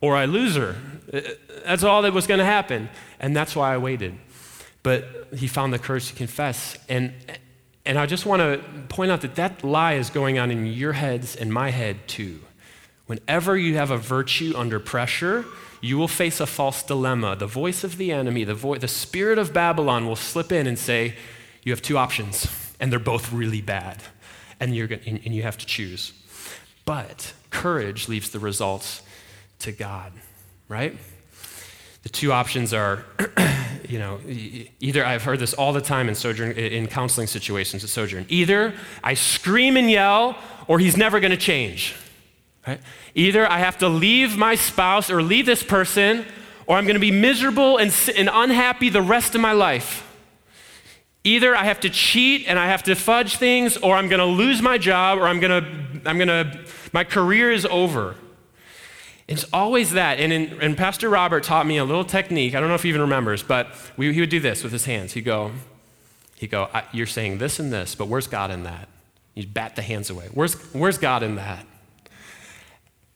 or 0.02 0.16
I 0.16 0.26
lose 0.26 0.56
her. 0.56 0.76
Uh, 1.14 1.22
that's 1.66 1.84
all 1.84 2.02
that 2.02 2.14
was 2.14 2.28
going 2.28 2.40
to 2.40 2.46
happen. 2.46 2.90
And 3.20 3.36
that's 3.36 3.56
why 3.56 3.74
I 3.74 3.78
waited. 3.78 4.18
But 4.84 5.30
he 5.36 5.48
found 5.48 5.72
the 5.72 5.80
courage 5.80 6.08
to 6.08 6.16
confess. 6.16 6.78
And, 6.90 7.14
and 7.86 7.98
I 8.00 8.08
just 8.08 8.26
want 8.26 8.42
to 8.42 8.62
point 8.90 9.12
out 9.12 9.22
that 9.22 9.36
that 9.36 9.64
lie 9.64 9.94
is 9.94 10.10
going 10.10 10.40
on 10.40 10.52
in 10.52 10.66
your 10.66 10.94
heads 10.94 11.36
and 11.36 11.54
my 11.54 11.70
head 11.70 12.08
too. 12.08 12.42
Whenever 13.06 13.56
you 13.58 13.76
have 13.76 13.92
a 13.92 13.98
virtue 13.98 14.54
under 14.56 14.80
pressure, 14.80 15.46
you 15.82 15.98
will 15.98 16.08
face 16.08 16.40
a 16.40 16.46
false 16.46 16.84
dilemma. 16.84 17.36
The 17.36 17.48
voice 17.48 17.84
of 17.84 17.98
the 17.98 18.12
enemy, 18.12 18.44
the, 18.44 18.54
vo- 18.54 18.78
the 18.78 18.88
spirit 18.88 19.40
of 19.40 19.52
Babylon 19.52 20.06
will 20.06 20.16
slip 20.16 20.52
in 20.52 20.68
and 20.68 20.78
say, 20.78 21.16
You 21.64 21.72
have 21.72 21.82
two 21.82 21.98
options, 21.98 22.48
and 22.80 22.92
they're 22.92 23.00
both 23.00 23.34
really 23.34 23.62
bad, 23.62 23.98
and, 24.60 24.76
you're 24.76 24.88
going 24.88 25.02
and, 25.06 25.20
and 25.26 25.34
you 25.34 25.42
have 25.42 25.58
to 25.58 25.66
choose. 25.66 26.14
But 26.86 27.34
courage 27.50 28.08
leaves 28.08 28.30
the 28.30 28.40
results 28.40 29.02
to 29.60 29.72
God, 29.72 30.14
right? 30.68 30.96
The 32.04 32.10
two 32.10 32.32
options 32.32 32.74
are, 32.74 33.06
you 33.88 34.00
know, 34.00 34.20
either 34.80 35.06
I've 35.06 35.24
heard 35.24 35.40
this 35.40 35.54
all 35.54 35.74
the 35.74 35.82
time 35.82 36.10
in 36.10 36.16
sojourn 36.16 36.52
in 36.52 36.88
counseling 36.88 37.28
situations 37.28 37.84
at 37.84 37.90
Sojourn. 37.92 38.26
Either 38.30 38.74
I 39.04 39.14
scream 39.14 39.78
and 39.78 39.90
yell, 39.90 40.38
or 40.68 40.80
he's 40.80 40.98
never 40.98 41.20
going 41.20 41.32
to 41.32 41.38
change. 41.38 41.96
Right? 42.66 42.80
Either 43.16 43.50
I 43.50 43.58
have 43.58 43.78
to 43.80 43.90
leave 43.90 44.38
my 44.38 44.56
spouse 44.56 45.10
or 45.10 45.24
leave 45.24 45.46
this 45.46 45.64
person, 45.64 46.26
or 46.68 46.78
I'm 46.78 46.86
going 46.86 46.96
to 46.96 47.00
be 47.00 47.12
miserable 47.12 47.78
and, 47.78 47.94
and 48.16 48.30
unhappy 48.32 48.90
the 48.90 49.02
rest 49.02 49.36
of 49.36 49.42
my 49.42 49.52
life. 49.52 50.08
Either 51.24 51.56
I 51.56 51.64
have 51.66 51.80
to 51.82 51.90
cheat 51.90 52.46
and 52.48 52.58
I 52.58 52.68
have 52.68 52.84
to 52.84 52.96
fudge 52.96 53.38
things, 53.38 53.78
or 53.78 53.96
I'm 53.96 54.08
going 54.10 54.20
to 54.20 54.26
lose 54.26 54.62
my 54.62 54.78
job, 54.78 55.20
or 55.20 55.28
I'm 55.28 55.40
going 55.40 55.64
to, 55.64 56.10
I'm 56.10 56.18
going 56.18 56.28
to, 56.28 56.60
my 56.94 57.04
career 57.04 57.52
is 57.52 57.66
over. 57.66 58.16
It's 59.28 59.46
always 59.54 59.92
that. 59.92 60.20
And, 60.20 60.34
in, 60.34 60.62
and 60.62 60.76
Pastor 60.76 61.10
Robert 61.10 61.44
taught 61.44 61.66
me 61.66 61.78
a 61.78 61.86
little 61.86 62.04
technique. 62.04 62.56
I 62.56 62.60
don't 62.60 62.70
know 62.70 62.76
if 62.76 62.84
he 62.84 62.90
even 62.90 63.02
remembers, 63.02 63.44
but 63.44 63.68
we, 63.98 64.14
he 64.14 64.20
would 64.20 64.30
do 64.30 64.40
this 64.40 64.64
with 64.64 64.72
his 64.72 64.86
hands. 64.86 65.14
He'd 65.14 65.22
go, 65.22 65.52
he'd 66.38 66.52
go, 66.52 66.70
You're 66.92 67.06
saying 67.06 67.38
this 67.38 67.60
and 67.60 67.72
this, 67.72 67.96
but 67.96 68.08
where's 68.08 68.28
God 68.28 68.52
in 68.52 68.64
that? 68.64 68.90
You'd 69.36 69.54
bat 69.54 69.76
the 69.76 69.84
hands 69.84 70.10
away. 70.10 70.28
Where's, 70.34 70.56
where's 70.74 70.98
God 70.98 71.24
in 71.24 71.36
that? 71.36 71.66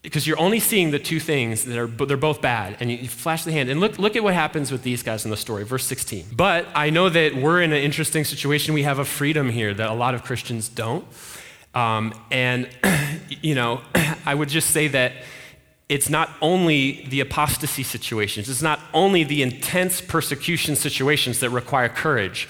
Because 0.06 0.28
you're 0.28 0.39
only 0.39 0.60
seeing 0.60 0.91
the 0.91 1.00
two 1.00 1.20
things 1.20 1.65
that 1.65 1.78
are 1.78 1.88
they're 1.88 2.15
both 2.15 2.39
bad 2.39 2.78
and 2.80 2.91
you, 2.91 3.08
flash 3.08 3.44
the 3.44 3.52
hand 3.52 3.70
and 3.70 3.80
look 3.80 3.98
look 3.98 4.15
at 4.15 4.24
what 4.24 4.34
happens 4.36 4.72
with 4.72 4.84
these 4.84 5.02
guys 5.02 5.26
in 5.26 5.32
the 5.32 5.38
story 5.38 5.65
verse 5.65 5.84
16 5.86 6.28
but 6.32 6.68
i 6.76 6.89
know 6.91 7.10
that 7.10 7.36
we're 7.36 7.62
in 7.62 7.74
an 7.74 7.82
interesting 7.82 8.24
situation. 8.24 8.74
We 8.74 8.84
have 8.84 9.00
a 9.00 9.06
freedom 9.06 9.50
here 9.50 9.74
that 9.74 9.89
a 9.89 9.94
lot 9.94 10.13
of 10.15 10.24
christians 10.24 10.70
don't. 10.70 11.06
Um, 11.74 12.13
and 12.32 12.70
you 13.41 13.56
know 13.56 13.82
i 14.26 14.34
would 14.34 14.50
just 14.50 14.70
say 14.70 14.88
that 14.89 15.13
it's 15.89 16.10
not 16.10 16.30
only 16.41 17.06
the 17.10 17.20
apostasy 17.20 17.84
situations 17.84 18.48
it's 18.48 18.62
not 18.62 18.80
only 18.94 19.24
the 19.24 19.41
intense 19.41 20.02
persecution 20.02 20.76
situations 20.76 21.39
that 21.39 21.50
require 21.50 21.89
courage. 21.89 22.48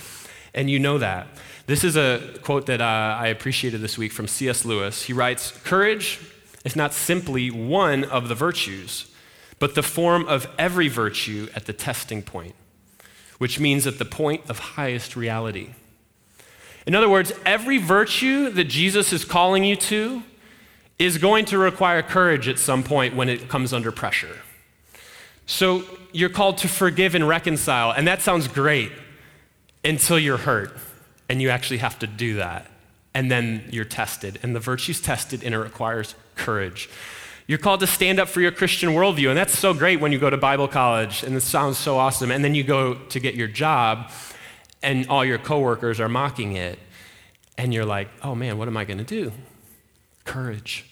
And 0.53 0.69
you 0.69 0.79
know 0.79 0.97
that. 0.99 1.27
This 1.67 1.83
is 1.83 1.97
a 1.97 2.21
quote 2.43 2.65
that 2.67 2.79
uh, 2.79 3.17
i 3.19 3.27
appreciated 3.27 3.81
this 3.81 3.97
week 3.97 4.11
from 4.11 4.27
cs 4.27 4.65
lewis. 4.65 5.03
He 5.03 5.13
writes 5.13 5.51
courage 5.63 6.19
is 6.65 6.75
not 6.75 6.93
simply 6.93 7.49
one 7.49 8.03
of 8.03 8.27
the 8.27 8.35
virtues, 8.35 9.09
but 9.59 9.75
the 9.75 9.83
form 9.83 10.27
of 10.27 10.47
every 10.57 10.89
virtue 10.89 11.47
at 11.55 11.65
the 11.65 11.73
testing 11.73 12.21
point, 12.21 12.55
which 13.37 13.59
means 13.59 13.87
at 13.87 13.99
the 13.99 14.05
point 14.05 14.41
of 14.49 14.59
highest 14.59 15.15
reality. 15.15 15.69
In 16.85 16.93
other 16.93 17.07
words, 17.07 17.31
every 17.45 17.77
virtue 17.77 18.49
that 18.49 18.65
Jesus 18.65 19.13
is 19.13 19.23
calling 19.23 19.63
you 19.63 19.75
to 19.77 20.23
is 20.99 21.17
going 21.17 21.45
to 21.45 21.57
require 21.57 22.01
courage 22.01 22.47
at 22.47 22.59
some 22.59 22.83
point 22.83 23.15
when 23.15 23.29
it 23.29 23.47
comes 23.47 23.71
under 23.71 23.91
pressure. 23.91 24.37
So 25.45 25.83
you're 26.11 26.29
called 26.29 26.57
to 26.59 26.67
forgive 26.67 27.15
and 27.15 27.27
reconcile, 27.27 27.91
and 27.91 28.07
that 28.07 28.21
sounds 28.21 28.47
great 28.47 28.91
until 29.83 30.17
you're 30.17 30.37
hurt 30.37 30.75
and 31.29 31.41
you 31.41 31.49
actually 31.49 31.77
have 31.77 31.99
to 31.99 32.07
do 32.07 32.35
that. 32.35 32.69
And 33.15 33.31
then 33.31 33.63
you're 33.71 33.85
tested, 33.85 34.37
and 34.43 34.55
the 34.55 34.59
virtue's 34.59 35.01
tested, 35.01 35.43
and 35.43 35.55
it 35.55 35.57
requires 35.57 36.13
courage. 36.35 36.89
You're 37.47 37.59
called 37.59 37.79
to 37.79 37.87
stand 37.87 38.19
up 38.19 38.27
for 38.27 38.41
your 38.41 38.51
Christian 38.51 38.89
worldview, 38.89 39.29
and 39.29 39.37
that's 39.37 39.57
so 39.57 39.73
great 39.73 39.99
when 39.99 40.11
you 40.11 40.19
go 40.19 40.29
to 40.29 40.37
Bible 40.37 40.67
college, 40.67 41.23
and 41.23 41.35
it 41.35 41.41
sounds 41.41 41.77
so 41.77 41.97
awesome. 41.97 42.29
And 42.29 42.43
then 42.43 42.53
you 42.53 42.63
go 42.63 42.95
to 42.95 43.19
get 43.19 43.33
your 43.33 43.47
job, 43.47 44.11
and 44.83 45.07
all 45.07 45.25
your 45.25 45.37
coworkers 45.37 45.99
are 45.99 46.09
mocking 46.09 46.57
it, 46.57 46.77
and 47.57 47.73
you're 47.73 47.85
like, 47.85 48.09
oh 48.21 48.35
man, 48.35 48.57
what 48.57 48.67
am 48.67 48.77
I 48.77 48.83
going 48.83 48.97
to 48.99 49.03
do? 49.03 49.31
Courage. 50.25 50.85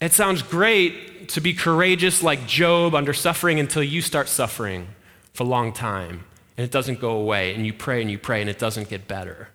It 0.00 0.12
sounds 0.12 0.40
great 0.42 1.30
to 1.30 1.40
be 1.40 1.52
courageous 1.52 2.22
like 2.22 2.46
Job 2.46 2.94
under 2.94 3.12
suffering 3.12 3.58
until 3.58 3.82
you 3.82 4.02
start 4.02 4.28
suffering 4.28 4.88
for 5.32 5.44
a 5.44 5.46
long 5.46 5.72
time 5.72 6.24
and 6.56 6.64
it 6.64 6.70
doesn't 6.70 7.00
go 7.00 7.12
away, 7.12 7.54
and 7.54 7.66
you 7.66 7.72
pray 7.72 8.00
and 8.00 8.10
you 8.10 8.18
pray 8.18 8.40
and 8.40 8.48
it 8.48 8.58
doesn't 8.58 8.88
get 8.88 9.08
better. 9.08 9.48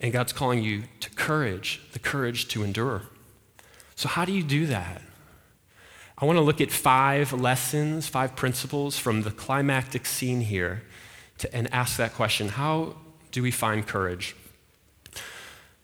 And 0.00 0.12
God's 0.12 0.32
calling 0.32 0.62
you 0.62 0.84
to 1.00 1.10
courage, 1.10 1.82
the 1.92 1.98
courage 1.98 2.48
to 2.48 2.62
endure. 2.64 3.02
So, 3.96 4.08
how 4.08 4.24
do 4.24 4.32
you 4.32 4.42
do 4.42 4.66
that? 4.66 5.02
I 6.16 6.24
want 6.24 6.36
to 6.36 6.42
look 6.42 6.60
at 6.60 6.70
five 6.70 7.32
lessons, 7.32 8.08
five 8.08 8.36
principles 8.36 8.98
from 8.98 9.22
the 9.22 9.30
climactic 9.30 10.06
scene 10.06 10.42
here 10.42 10.82
to, 11.38 11.54
and 11.54 11.72
ask 11.72 11.96
that 11.96 12.14
question 12.14 12.48
How 12.48 12.96
do 13.30 13.42
we 13.42 13.50
find 13.50 13.86
courage? 13.86 14.36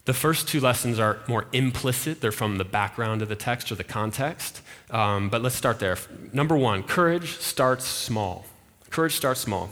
The 0.06 0.14
first 0.14 0.46
two 0.46 0.60
lessons 0.60 1.00
are 1.00 1.18
more 1.26 1.46
implicit, 1.52 2.20
they're 2.20 2.32
from 2.32 2.58
the 2.58 2.64
background 2.64 3.22
of 3.22 3.28
the 3.28 3.36
text 3.36 3.72
or 3.72 3.74
the 3.74 3.84
context. 3.84 4.62
Um, 4.90 5.28
but 5.28 5.42
let's 5.42 5.56
start 5.56 5.80
there. 5.80 5.98
Number 6.32 6.56
one, 6.56 6.84
courage 6.84 7.38
starts 7.38 7.84
small. 7.84 8.46
Courage 8.90 9.16
starts 9.16 9.40
small. 9.40 9.70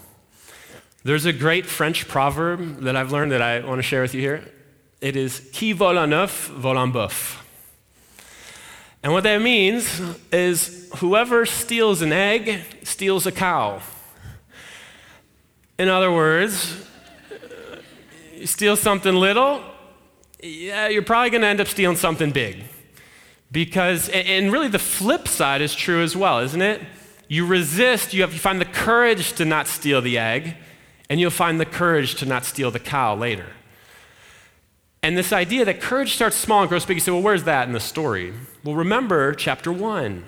There's 1.05 1.27
a 1.27 1.35
great 1.35 1.67
French 1.67 2.09
proverb 2.09 2.81
that 2.81 2.97
I've 2.97 3.13
learned 3.13 3.33
that 3.33 3.43
I 3.43 3.61
want 3.61 3.79
to 3.79 3.83
share 3.83 4.01
with 4.01 4.15
you 4.15 4.23
here. 4.23 4.43
It 5.03 5.17
is 5.17 5.39
qui 5.53 5.73
vole 5.73 5.99
un 5.99 6.11
œuf 6.11 6.49
vole 6.49 6.79
un 6.79 6.91
bœuf. 6.91 7.43
And 9.03 9.13
what 9.13 9.23
that 9.25 9.43
means 9.43 10.01
is 10.33 10.89
whoever 10.97 11.45
steals 11.45 12.01
an 12.01 12.11
egg 12.11 12.63
steals 12.85 13.27
a 13.27 13.33
cow. 13.33 13.83
In 15.79 15.91
other 15.91 16.11
words, 16.11 16.89
you 18.35 18.47
steal 18.47 18.75
something 18.75 19.15
little, 19.15 19.61
yeah, 20.43 20.89
you're 20.89 21.03
probably 21.03 21.29
going 21.29 21.43
to 21.43 21.49
end 21.49 21.61
up 21.61 21.67
stealing 21.67 21.99
something 21.99 22.31
big. 22.31 22.65
Because, 23.53 24.09
and 24.09 24.51
really 24.51 24.69
the 24.69 24.79
flip 24.79 25.29
side 25.29 25.61
is 25.61 25.75
true 25.75 26.03
as 26.03 26.17
well, 26.17 26.39
isn't 26.39 26.63
it? 26.63 26.81
You 27.29 27.45
resist, 27.45 28.15
you, 28.15 28.23
have, 28.23 28.33
you 28.33 28.39
find 28.39 28.59
the 28.59 28.65
courage 28.65 29.35
to 29.35 29.45
not 29.45 29.69
steal 29.69 30.01
the 30.01 30.17
egg, 30.17 30.57
and 31.09 31.21
you'll 31.21 31.31
find 31.31 31.61
the 31.61 31.67
courage 31.67 32.15
to 32.17 32.27
not 32.27 32.45
steal 32.45 32.71
the 32.71 32.79
cow 32.79 33.15
later. 33.15 33.47
And 35.03 35.19
this 35.19 35.33
idea 35.33 35.65
that 35.67 35.81
courage 35.81 36.15
starts 36.15 36.37
small 36.37 36.63
and 36.63 36.69
grows 36.69 36.87
big, 36.87 36.97
you 36.97 37.01
say, 37.01 37.13
well, 37.13 37.21
where's 37.21 37.45
that 37.45 37.67
in 37.67 37.75
the 37.75 37.81
story? 37.81 38.33
Well, 38.63 38.75
remember 38.75 39.35
chapter 39.35 39.71
one. 39.71 40.25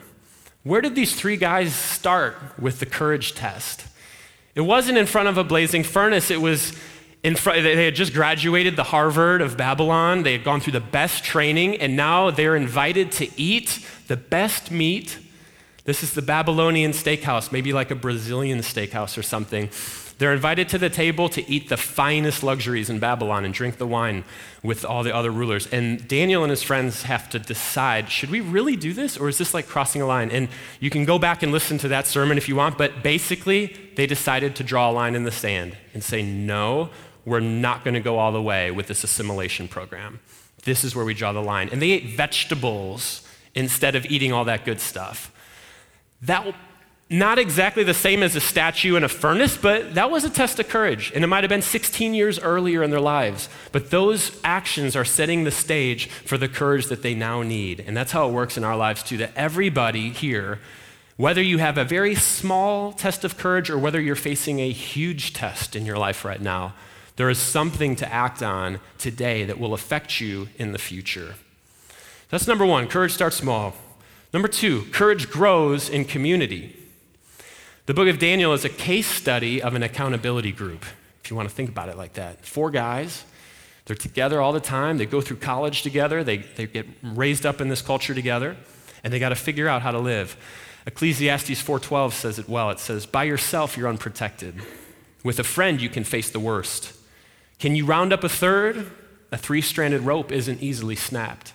Where 0.65 0.81
did 0.81 0.95
these 0.95 1.15
three 1.15 1.37
guys 1.37 1.75
start 1.75 2.37
with 2.59 2.81
the 2.81 2.87
courage 2.87 3.35
test? 3.35 3.87
It 4.55 4.63
wasn't 4.63 4.99
in 4.99 5.07
front 5.07 5.29
of 5.29 5.39
a 5.39 5.45
blazing 5.45 5.83
furnace, 5.83 6.31
it 6.31 6.41
was 6.41 6.73
in 7.27 7.35
front, 7.35 7.63
they 7.65 7.85
had 7.85 7.97
just 7.97 8.13
graduated 8.13 8.77
the 8.77 8.85
Harvard 8.85 9.41
of 9.41 9.57
Babylon. 9.57 10.23
They 10.23 10.33
had 10.33 10.45
gone 10.45 10.61
through 10.61 10.75
the 10.75 10.81
best 10.81 11.25
training, 11.25 11.81
and 11.81 11.97
now 11.97 12.31
they're 12.31 12.55
invited 12.55 13.11
to 13.13 13.29
eat 13.37 13.85
the 14.07 14.17
best 14.17 14.71
meat. 14.71 15.19
This 15.85 16.05
is 16.05 16.13
the 16.13 16.23
Babylonian 16.23 16.93
steakhouse, 16.93 17.51
maybe 17.51 17.73
like 17.73 17.91
a 17.91 17.97
Brazilian 17.97 18.61
steakhouse 18.61 19.19
or 19.19 19.23
something. 19.23 19.71
They're 20.19 20.33
invited 20.33 20.71
to 20.71 20.79
the 20.79 20.89
table 20.89 21.29
to 21.29 21.47
eat 21.51 21.69
the 21.69 21.77
finest 21.77 22.43
luxuries 22.43 22.89
in 22.89 22.99
Babylon 22.99 23.45
and 23.45 23.53
drink 23.53 23.77
the 23.77 23.87
wine 23.87 24.25
with 24.63 24.83
all 24.83 25.03
the 25.03 25.15
other 25.15 25.31
rulers. 25.31 25.67
And 25.67 26.09
Daniel 26.09 26.43
and 26.43 26.51
his 26.51 26.63
friends 26.63 27.03
have 27.03 27.29
to 27.31 27.39
decide 27.39 28.11
should 28.11 28.31
we 28.31 28.41
really 28.41 28.77
do 28.77 28.95
this 28.95 29.19
or 29.19 29.29
is 29.29 29.37
this 29.37 29.53
like 29.53 29.67
crossing 29.67 30.01
a 30.01 30.07
line? 30.07 30.31
And 30.31 30.49
you 30.81 30.89
can 30.89 31.05
go 31.05 31.19
back 31.19 31.43
and 31.43 31.53
listen 31.53 31.77
to 31.79 31.89
that 31.89 32.07
sermon 32.07 32.39
if 32.39 32.49
you 32.49 32.57
want, 32.57 32.79
but 32.79 33.03
basically, 33.03 33.77
they 33.97 34.07
decided 34.07 34.57
to 34.57 34.65
draw 34.65 34.91
a 34.91 34.93
line 34.93 35.15
in 35.15 35.25
the 35.25 35.31
sand 35.31 35.77
and 35.93 36.03
say, 36.03 36.23
no, 36.23 36.89
we're 37.27 37.41
not 37.41 37.85
going 37.85 37.95
to 37.95 38.01
go 38.01 38.19
all 38.19 38.33
the 38.33 38.43
way 38.43 38.71
with 38.71 38.87
this 38.87 39.05
assimilation 39.05 39.69
program. 39.69 40.21
This 40.65 40.83
is 40.83 40.97
where 40.97 41.05
we 41.05 41.13
draw 41.13 41.33
the 41.33 41.43
line. 41.43 41.69
And 41.71 41.83
they 41.83 41.91
ate 41.91 42.17
vegetables 42.17 43.27
instead 43.55 43.95
of 43.95 44.07
eating 44.07 44.33
all 44.33 44.45
that 44.45 44.65
good 44.65 44.81
stuff. 44.81 45.33
That 46.23 46.55
not 47.09 47.39
exactly 47.39 47.85
the 47.85 47.95
same 47.95 48.23
as 48.23 48.35
a 48.35 48.41
statue 48.41 48.97
in 48.97 49.05
a 49.05 49.09
furnace, 49.09 49.57
but 49.57 49.95
that 49.95 50.11
was 50.11 50.25
a 50.25 50.31
test 50.31 50.59
of 50.59 50.69
courage. 50.69 51.13
And 51.15 51.23
it 51.23 51.29
might 51.29 51.45
have 51.45 51.49
been 51.49 51.63
16 51.63 52.15
years 52.15 52.41
earlier 52.41 52.83
in 52.83 52.91
their 52.91 53.01
lives. 53.01 53.49
But 53.71 53.91
those 53.91 54.41
actions 54.43 54.97
are 54.97 55.05
setting 55.05 55.45
the 55.45 55.53
stage 55.53 56.09
for 56.09 56.37
the 56.37 56.49
courage 56.49 56.87
that 56.87 57.03
they 57.03 57.15
now 57.15 57.43
need. 57.43 57.79
And 57.87 57.97
that's 57.97 58.11
how 58.11 58.29
it 58.29 58.33
works 58.33 58.57
in 58.57 58.65
our 58.65 58.77
lives, 58.77 59.05
too, 59.05 59.19
that 59.19 59.31
everybody 59.37 60.11
here, 60.11 60.59
whether 61.17 61.41
you 61.41 61.59
have 61.59 61.79
a 61.79 61.85
very 61.85 62.17
small 62.17 62.93
test 62.93 63.23
of 63.23 63.39
courage 63.39 63.71
or 63.71 63.79
whether 63.79 64.01
you're 64.01 64.17
facing 64.17 64.59
a 64.59 64.73
huge 64.73 65.33
test 65.33 65.77
in 65.77 65.87
your 65.87 65.99
life 65.99 66.25
right 66.25 66.41
now, 66.41 66.75
there 67.15 67.31
is 67.31 67.39
something 67.39 67.95
to 67.97 68.13
act 68.13 68.43
on 68.43 68.81
today 68.99 69.45
that 69.45 69.61
will 69.61 69.75
affect 69.75 70.21
you 70.21 70.49
in 70.59 70.73
the 70.73 70.79
future. 70.79 71.37
That's 72.31 72.49
number 72.49 72.67
one 72.67 72.89
courage 72.89 73.13
starts 73.13 73.37
small. 73.37 73.75
Number 74.33 74.49
two, 74.49 74.87
courage 74.91 75.31
grows 75.31 75.89
in 75.89 76.05
community. 76.05 76.77
The 77.87 77.95
book 77.95 78.09
of 78.09 78.19
Daniel 78.19 78.53
is 78.53 78.65
a 78.65 78.69
case 78.69 79.07
study 79.07 79.63
of 79.63 79.77
an 79.77 79.85
accountability 79.85 80.51
group, 80.51 80.85
if 81.23 81.31
you 81.31 81.37
want 81.37 81.49
to 81.49 81.55
think 81.55 81.69
about 81.69 81.89
it 81.89 81.97
like 81.97 82.15
that. 82.15 82.45
Four 82.45 82.73
guys, 82.73 83.25
they're 83.85 83.95
together 83.95 84.41
all 84.41 84.53
the 84.53 84.59
time, 84.59 84.99
they 84.99 85.07
go 85.07 85.21
through 85.21 85.37
college 85.37 85.83
together, 85.83 86.25
they, 86.25 86.39
they 86.39 86.67
get 86.67 86.85
raised 87.05 87.47
up 87.47 87.61
in 87.61 87.69
this 87.69 87.83
culture 87.83 88.13
together, 88.13 88.57
and 89.05 89.13
they 89.13 89.21
got 89.21 89.29
to 89.29 89.37
figure 89.37 89.69
out 89.69 89.83
how 89.83 89.93
to 89.93 90.01
live. 90.01 90.37
Ecclesiastes 90.85 91.63
4:12 91.63 92.13
says 92.13 92.41
it 92.41 92.49
well. 92.49 92.71
It 92.71 92.81
says, 92.81 93.07
"By 93.07 93.23
yourself 93.23 93.77
you're 93.77 93.89
unprotected. 93.89 94.61
With 95.23 95.39
a 95.39 95.45
friend 95.45 95.81
you 95.81 95.89
can 95.89 96.03
face 96.03 96.29
the 96.29 96.41
worst. 96.41 96.93
Can 97.61 97.77
you 97.77 97.87
round 97.87 98.13
up 98.13 98.25
a 98.25 98.29
third? 98.29 98.91
A 99.31 99.39
three-stranded 99.39 100.01
rope 100.01 100.33
isn't 100.33 100.61
easily 100.61 100.97
snapped." 100.97 101.53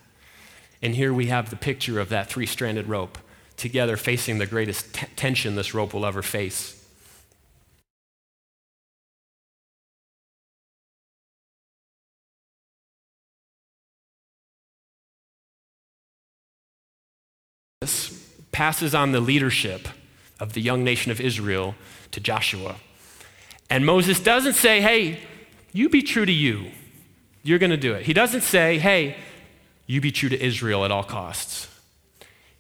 And 0.82 0.96
here 0.96 1.14
we 1.14 1.26
have 1.26 1.50
the 1.50 1.58
picture 1.58 2.00
of 2.00 2.08
that 2.08 2.30
three-stranded 2.30 2.88
rope 2.88 3.18
together 3.62 3.96
facing 3.96 4.40
the 4.40 4.48
greatest 4.48 4.94
t- 4.94 5.06
tension 5.16 5.56
this 5.56 5.74
rope 5.74 5.94
will 5.94 6.06
ever 6.06 6.22
face. 6.24 6.78
This 17.82 18.20
passes 18.52 18.94
on 18.94 19.12
the 19.12 19.20
leadership 19.20 19.88
of 20.40 20.54
the 20.54 20.62
young 20.62 20.84
nation 20.84 21.12
of 21.12 21.22
Israel 21.22 21.76
to 22.12 22.20
Joshua. 22.20 22.76
And 23.70 23.86
Moses 23.86 24.20
doesn't 24.20 24.54
say, 24.54 24.82
hey, 24.82 25.20
you 25.72 25.88
be 25.88 26.02
true 26.02 26.26
to 26.26 26.32
you. 26.32 26.72
You're 27.44 27.60
going 27.60 27.72
to 27.72 27.78
do 27.78 27.94
it. 27.94 28.06
He 28.06 28.14
doesn't 28.14 28.42
say, 28.42 28.80
hey, 28.80 29.18
you 29.86 30.02
be 30.02 30.12
true 30.12 30.30
to 30.30 30.40
Israel 30.40 30.84
at 30.84 30.92
all 30.92 31.04
costs. 31.04 31.71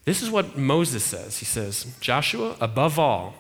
This 0.04 0.22
is 0.22 0.32
what 0.32 0.58
Moses 0.58 1.04
says. 1.04 1.38
He 1.38 1.46
says, 1.46 1.86
Joshua, 2.00 2.56
above 2.60 2.98
all, 2.98 3.36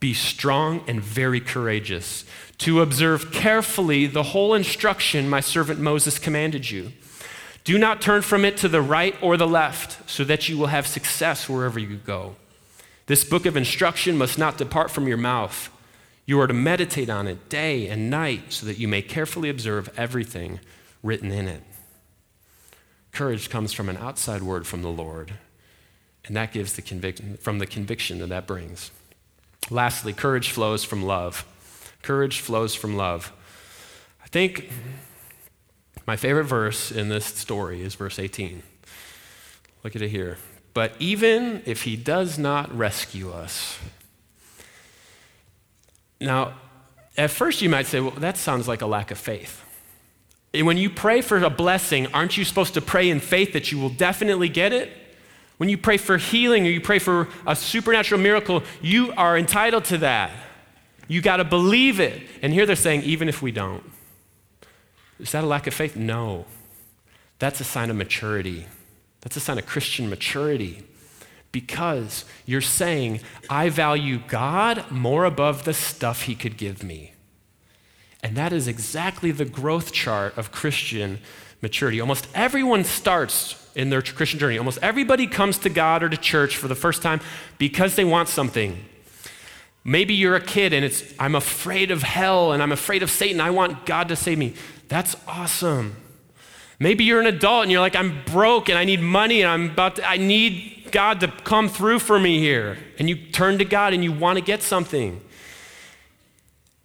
be 0.00 0.14
strong 0.14 0.82
and 0.88 1.00
very 1.00 1.40
courageous, 1.40 2.24
to 2.58 2.80
observe 2.80 3.30
carefully 3.30 4.06
the 4.06 4.22
whole 4.22 4.54
instruction 4.54 5.28
my 5.28 5.40
servant 5.40 5.78
Moses 5.78 6.18
commanded 6.18 6.70
you. 6.70 6.92
Do 7.64 7.78
not 7.78 8.00
turn 8.00 8.22
from 8.22 8.46
it 8.46 8.56
to 8.58 8.68
the 8.68 8.80
right 8.80 9.14
or 9.20 9.36
the 9.36 9.46
left, 9.46 10.08
so 10.08 10.24
that 10.24 10.48
you 10.48 10.56
will 10.56 10.68
have 10.68 10.86
success 10.86 11.48
wherever 11.48 11.78
you 11.78 11.96
go. 11.96 12.36
This 13.04 13.24
book 13.24 13.44
of 13.44 13.56
instruction 13.56 14.16
must 14.16 14.38
not 14.38 14.56
depart 14.56 14.90
from 14.90 15.06
your 15.06 15.18
mouth. 15.18 15.68
You 16.24 16.40
are 16.40 16.46
to 16.46 16.54
meditate 16.54 17.10
on 17.10 17.26
it 17.26 17.50
day 17.50 17.88
and 17.88 18.08
night, 18.08 18.54
so 18.54 18.64
that 18.64 18.78
you 18.78 18.88
may 18.88 19.02
carefully 19.02 19.50
observe 19.50 19.90
everything 19.98 20.60
written 21.02 21.30
in 21.30 21.46
it. 21.46 21.62
Courage 23.12 23.50
comes 23.50 23.74
from 23.74 23.90
an 23.90 23.98
outside 23.98 24.42
word 24.42 24.66
from 24.66 24.80
the 24.80 24.88
Lord 24.88 25.34
and 26.26 26.36
that 26.36 26.52
gives 26.52 26.74
the 26.74 26.82
conviction, 26.82 27.36
from 27.36 27.58
the 27.58 27.66
conviction 27.66 28.18
that 28.18 28.28
that 28.28 28.46
brings. 28.46 28.90
Lastly, 29.70 30.12
courage 30.12 30.50
flows 30.50 30.84
from 30.84 31.02
love. 31.02 31.46
Courage 32.02 32.40
flows 32.40 32.74
from 32.74 32.96
love. 32.96 33.32
I 34.22 34.28
think 34.28 34.70
my 36.06 36.16
favorite 36.16 36.44
verse 36.44 36.90
in 36.90 37.08
this 37.08 37.26
story 37.26 37.82
is 37.82 37.94
verse 37.94 38.18
18. 38.18 38.62
Look 39.84 39.96
at 39.96 40.02
it 40.02 40.08
here. 40.08 40.38
But 40.74 40.94
even 40.98 41.62
if 41.66 41.82
he 41.82 41.96
does 41.96 42.38
not 42.38 42.76
rescue 42.76 43.30
us. 43.30 43.78
Now, 46.20 46.54
at 47.16 47.30
first 47.30 47.62
you 47.62 47.68
might 47.68 47.86
say, 47.86 48.00
well, 48.00 48.12
that 48.12 48.36
sounds 48.36 48.68
like 48.68 48.82
a 48.82 48.86
lack 48.86 49.10
of 49.10 49.18
faith. 49.18 49.64
And 50.52 50.66
when 50.66 50.76
you 50.76 50.90
pray 50.90 51.20
for 51.20 51.38
a 51.38 51.50
blessing, 51.50 52.06
aren't 52.08 52.36
you 52.36 52.44
supposed 52.44 52.74
to 52.74 52.80
pray 52.80 53.08
in 53.08 53.20
faith 53.20 53.52
that 53.52 53.70
you 53.70 53.78
will 53.78 53.90
definitely 53.90 54.48
get 54.48 54.72
it? 54.72 54.90
When 55.60 55.68
you 55.68 55.76
pray 55.76 55.98
for 55.98 56.16
healing 56.16 56.66
or 56.66 56.70
you 56.70 56.80
pray 56.80 56.98
for 56.98 57.28
a 57.46 57.54
supernatural 57.54 58.18
miracle, 58.18 58.62
you 58.80 59.12
are 59.14 59.36
entitled 59.36 59.84
to 59.84 59.98
that. 59.98 60.30
You 61.06 61.20
got 61.20 61.36
to 61.36 61.44
believe 61.44 62.00
it. 62.00 62.22
And 62.40 62.54
here 62.54 62.64
they're 62.64 62.74
saying, 62.74 63.02
even 63.02 63.28
if 63.28 63.42
we 63.42 63.52
don't. 63.52 63.84
Is 65.18 65.32
that 65.32 65.44
a 65.44 65.46
lack 65.46 65.66
of 65.66 65.74
faith? 65.74 65.96
No. 65.96 66.46
That's 67.40 67.60
a 67.60 67.64
sign 67.64 67.90
of 67.90 67.96
maturity. 67.96 68.68
That's 69.20 69.36
a 69.36 69.40
sign 69.40 69.58
of 69.58 69.66
Christian 69.66 70.08
maturity. 70.08 70.82
Because 71.52 72.24
you're 72.46 72.62
saying, 72.62 73.20
I 73.50 73.68
value 73.68 74.22
God 74.28 74.90
more 74.90 75.26
above 75.26 75.64
the 75.64 75.74
stuff 75.74 76.22
He 76.22 76.34
could 76.34 76.56
give 76.56 76.82
me. 76.82 77.12
And 78.22 78.34
that 78.34 78.54
is 78.54 78.66
exactly 78.66 79.30
the 79.30 79.44
growth 79.44 79.92
chart 79.92 80.38
of 80.38 80.52
Christian 80.52 81.18
maturity. 81.60 82.00
Almost 82.00 82.28
everyone 82.34 82.84
starts 82.84 83.59
in 83.74 83.90
their 83.90 84.02
Christian 84.02 84.38
journey. 84.38 84.58
Almost 84.58 84.78
everybody 84.82 85.26
comes 85.26 85.58
to 85.58 85.68
God 85.68 86.02
or 86.02 86.08
to 86.08 86.16
church 86.16 86.56
for 86.56 86.68
the 86.68 86.74
first 86.74 87.02
time 87.02 87.20
because 87.58 87.96
they 87.96 88.04
want 88.04 88.28
something. 88.28 88.84
Maybe 89.84 90.14
you're 90.14 90.36
a 90.36 90.40
kid 90.40 90.72
and 90.72 90.84
it's, 90.84 91.14
I'm 91.18 91.34
afraid 91.34 91.90
of 91.90 92.02
hell 92.02 92.52
and 92.52 92.62
I'm 92.62 92.72
afraid 92.72 93.02
of 93.02 93.10
Satan. 93.10 93.40
I 93.40 93.50
want 93.50 93.86
God 93.86 94.08
to 94.08 94.16
save 94.16 94.38
me. 94.38 94.54
That's 94.88 95.16
awesome. 95.26 95.96
Maybe 96.78 97.04
you're 97.04 97.20
an 97.20 97.26
adult 97.26 97.64
and 97.64 97.72
you're 97.72 97.80
like, 97.80 97.96
I'm 97.96 98.22
broke 98.24 98.68
and 98.68 98.78
I 98.78 98.84
need 98.84 99.00
money 99.00 99.42
and 99.42 99.50
I'm 99.50 99.70
about 99.70 99.96
to, 99.96 100.08
I 100.08 100.16
need 100.16 100.88
God 100.92 101.20
to 101.20 101.28
come 101.28 101.68
through 101.68 102.00
for 102.00 102.18
me 102.18 102.40
here. 102.40 102.78
And 102.98 103.08
you 103.08 103.16
turn 103.16 103.58
to 103.58 103.64
God 103.64 103.92
and 103.92 104.02
you 104.02 104.12
want 104.12 104.38
to 104.38 104.44
get 104.44 104.62
something. 104.62 105.20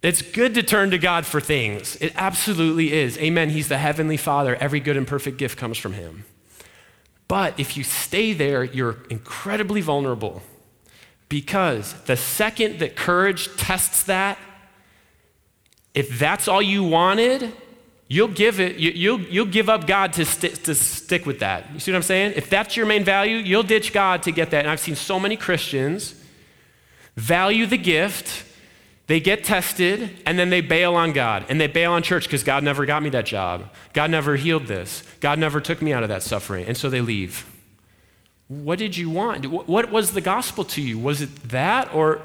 It's 0.02 0.22
good 0.22 0.54
to 0.54 0.62
turn 0.62 0.90
to 0.90 0.98
God 0.98 1.26
for 1.26 1.40
things. 1.40 1.96
It 1.96 2.12
absolutely 2.14 2.92
is. 2.92 3.18
Amen. 3.18 3.50
He's 3.50 3.68
the 3.68 3.78
Heavenly 3.78 4.16
Father. 4.16 4.54
Every 4.56 4.80
good 4.80 4.96
and 4.96 5.06
perfect 5.06 5.38
gift 5.38 5.58
comes 5.58 5.78
from 5.78 5.94
Him. 5.94 6.24
But 7.28 7.58
if 7.58 7.76
you 7.76 7.84
stay 7.84 8.32
there, 8.32 8.62
you're 8.62 8.96
incredibly 9.10 9.80
vulnerable 9.80 10.42
because 11.28 11.92
the 12.04 12.16
second 12.16 12.78
that 12.78 12.94
courage 12.96 13.54
tests 13.56 14.04
that, 14.04 14.38
if 15.94 16.18
that's 16.18 16.46
all 16.46 16.62
you 16.62 16.84
wanted, 16.84 17.52
you'll 18.08 18.28
give 18.28 18.60
it, 18.60 18.76
you, 18.76 19.12
will 19.12 19.20
you'll 19.22 19.46
give 19.46 19.68
up 19.68 19.86
God 19.86 20.12
to, 20.14 20.24
st- 20.24 20.54
to 20.64 20.74
stick 20.74 21.26
with 21.26 21.40
that. 21.40 21.72
You 21.72 21.80
see 21.80 21.90
what 21.90 21.96
I'm 21.96 22.02
saying? 22.02 22.34
If 22.36 22.48
that's 22.48 22.76
your 22.76 22.86
main 22.86 23.02
value, 23.02 23.38
you'll 23.38 23.64
ditch 23.64 23.92
God 23.92 24.22
to 24.24 24.30
get 24.30 24.50
that. 24.50 24.60
And 24.60 24.70
I've 24.70 24.80
seen 24.80 24.94
so 24.94 25.18
many 25.18 25.36
Christians 25.36 26.14
value 27.16 27.66
the 27.66 27.78
gift, 27.78 28.44
they 29.06 29.20
get 29.20 29.44
tested, 29.44 30.10
and 30.26 30.36
then 30.38 30.50
they 30.50 30.60
bail 30.60 30.94
on 30.94 31.12
God. 31.12 31.46
And 31.48 31.60
they 31.60 31.68
bail 31.68 31.92
on 31.92 32.02
church 32.02 32.24
because 32.24 32.42
God 32.42 32.64
never 32.64 32.84
got 32.86 33.02
me 33.02 33.10
that 33.10 33.24
job. 33.24 33.70
God 33.92 34.10
never 34.10 34.34
healed 34.34 34.66
this. 34.66 35.04
God 35.20 35.38
never 35.38 35.60
took 35.60 35.80
me 35.80 35.92
out 35.92 36.02
of 36.02 36.08
that 36.08 36.24
suffering. 36.24 36.66
And 36.66 36.76
so 36.76 36.90
they 36.90 37.00
leave. 37.00 37.46
What 38.48 38.78
did 38.78 38.96
you 38.96 39.08
want? 39.10 39.46
What 39.46 39.90
was 39.92 40.12
the 40.12 40.20
gospel 40.20 40.64
to 40.64 40.82
you? 40.82 40.98
Was 40.98 41.20
it 41.20 41.50
that? 41.50 41.94
Or, 41.94 42.20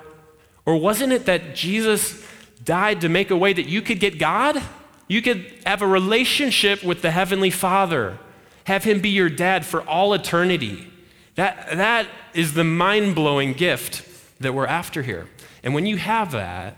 or 0.66 0.78
wasn't 0.78 1.14
it 1.14 1.26
that 1.26 1.56
Jesus 1.56 2.26
died 2.64 3.02
to 3.02 3.10
make 3.10 3.30
a 3.30 3.38
way 3.38 3.54
that 3.54 3.68
you 3.68 3.82
could 3.84 4.00
get 4.00 4.18
God? 4.18 4.62
You 5.08 5.22
could 5.22 5.46
have 5.66 5.84
a 5.84 5.88
relationship 5.88 6.84
with 6.84 7.02
the 7.04 7.12
Heavenly 7.12 7.52
Father, 7.52 8.18
have 8.64 8.86
Him 8.86 9.02
be 9.02 9.10
your 9.10 9.30
dad 9.30 9.66
for 9.66 9.82
all 9.82 10.14
eternity. 10.14 10.88
That, 11.36 11.78
that 11.78 12.08
is 12.34 12.54
the 12.54 12.64
mind 12.64 13.14
blowing 13.14 13.54
gift 13.54 14.08
that 14.40 14.54
we're 14.54 14.68
after 14.68 15.04
here. 15.04 15.28
And 15.64 15.74
when 15.74 15.86
you 15.86 15.98
have 15.98 16.32
that, 16.32 16.78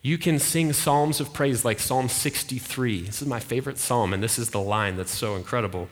you 0.00 0.18
can 0.18 0.38
sing 0.38 0.72
psalms 0.72 1.20
of 1.20 1.32
praise 1.32 1.64
like 1.64 1.78
Psalm 1.78 2.08
63. 2.08 3.02
This 3.02 3.22
is 3.22 3.28
my 3.28 3.40
favorite 3.40 3.78
psalm, 3.78 4.12
and 4.12 4.22
this 4.22 4.38
is 4.38 4.50
the 4.50 4.60
line 4.60 4.96
that's 4.96 5.16
so 5.16 5.36
incredible 5.36 5.88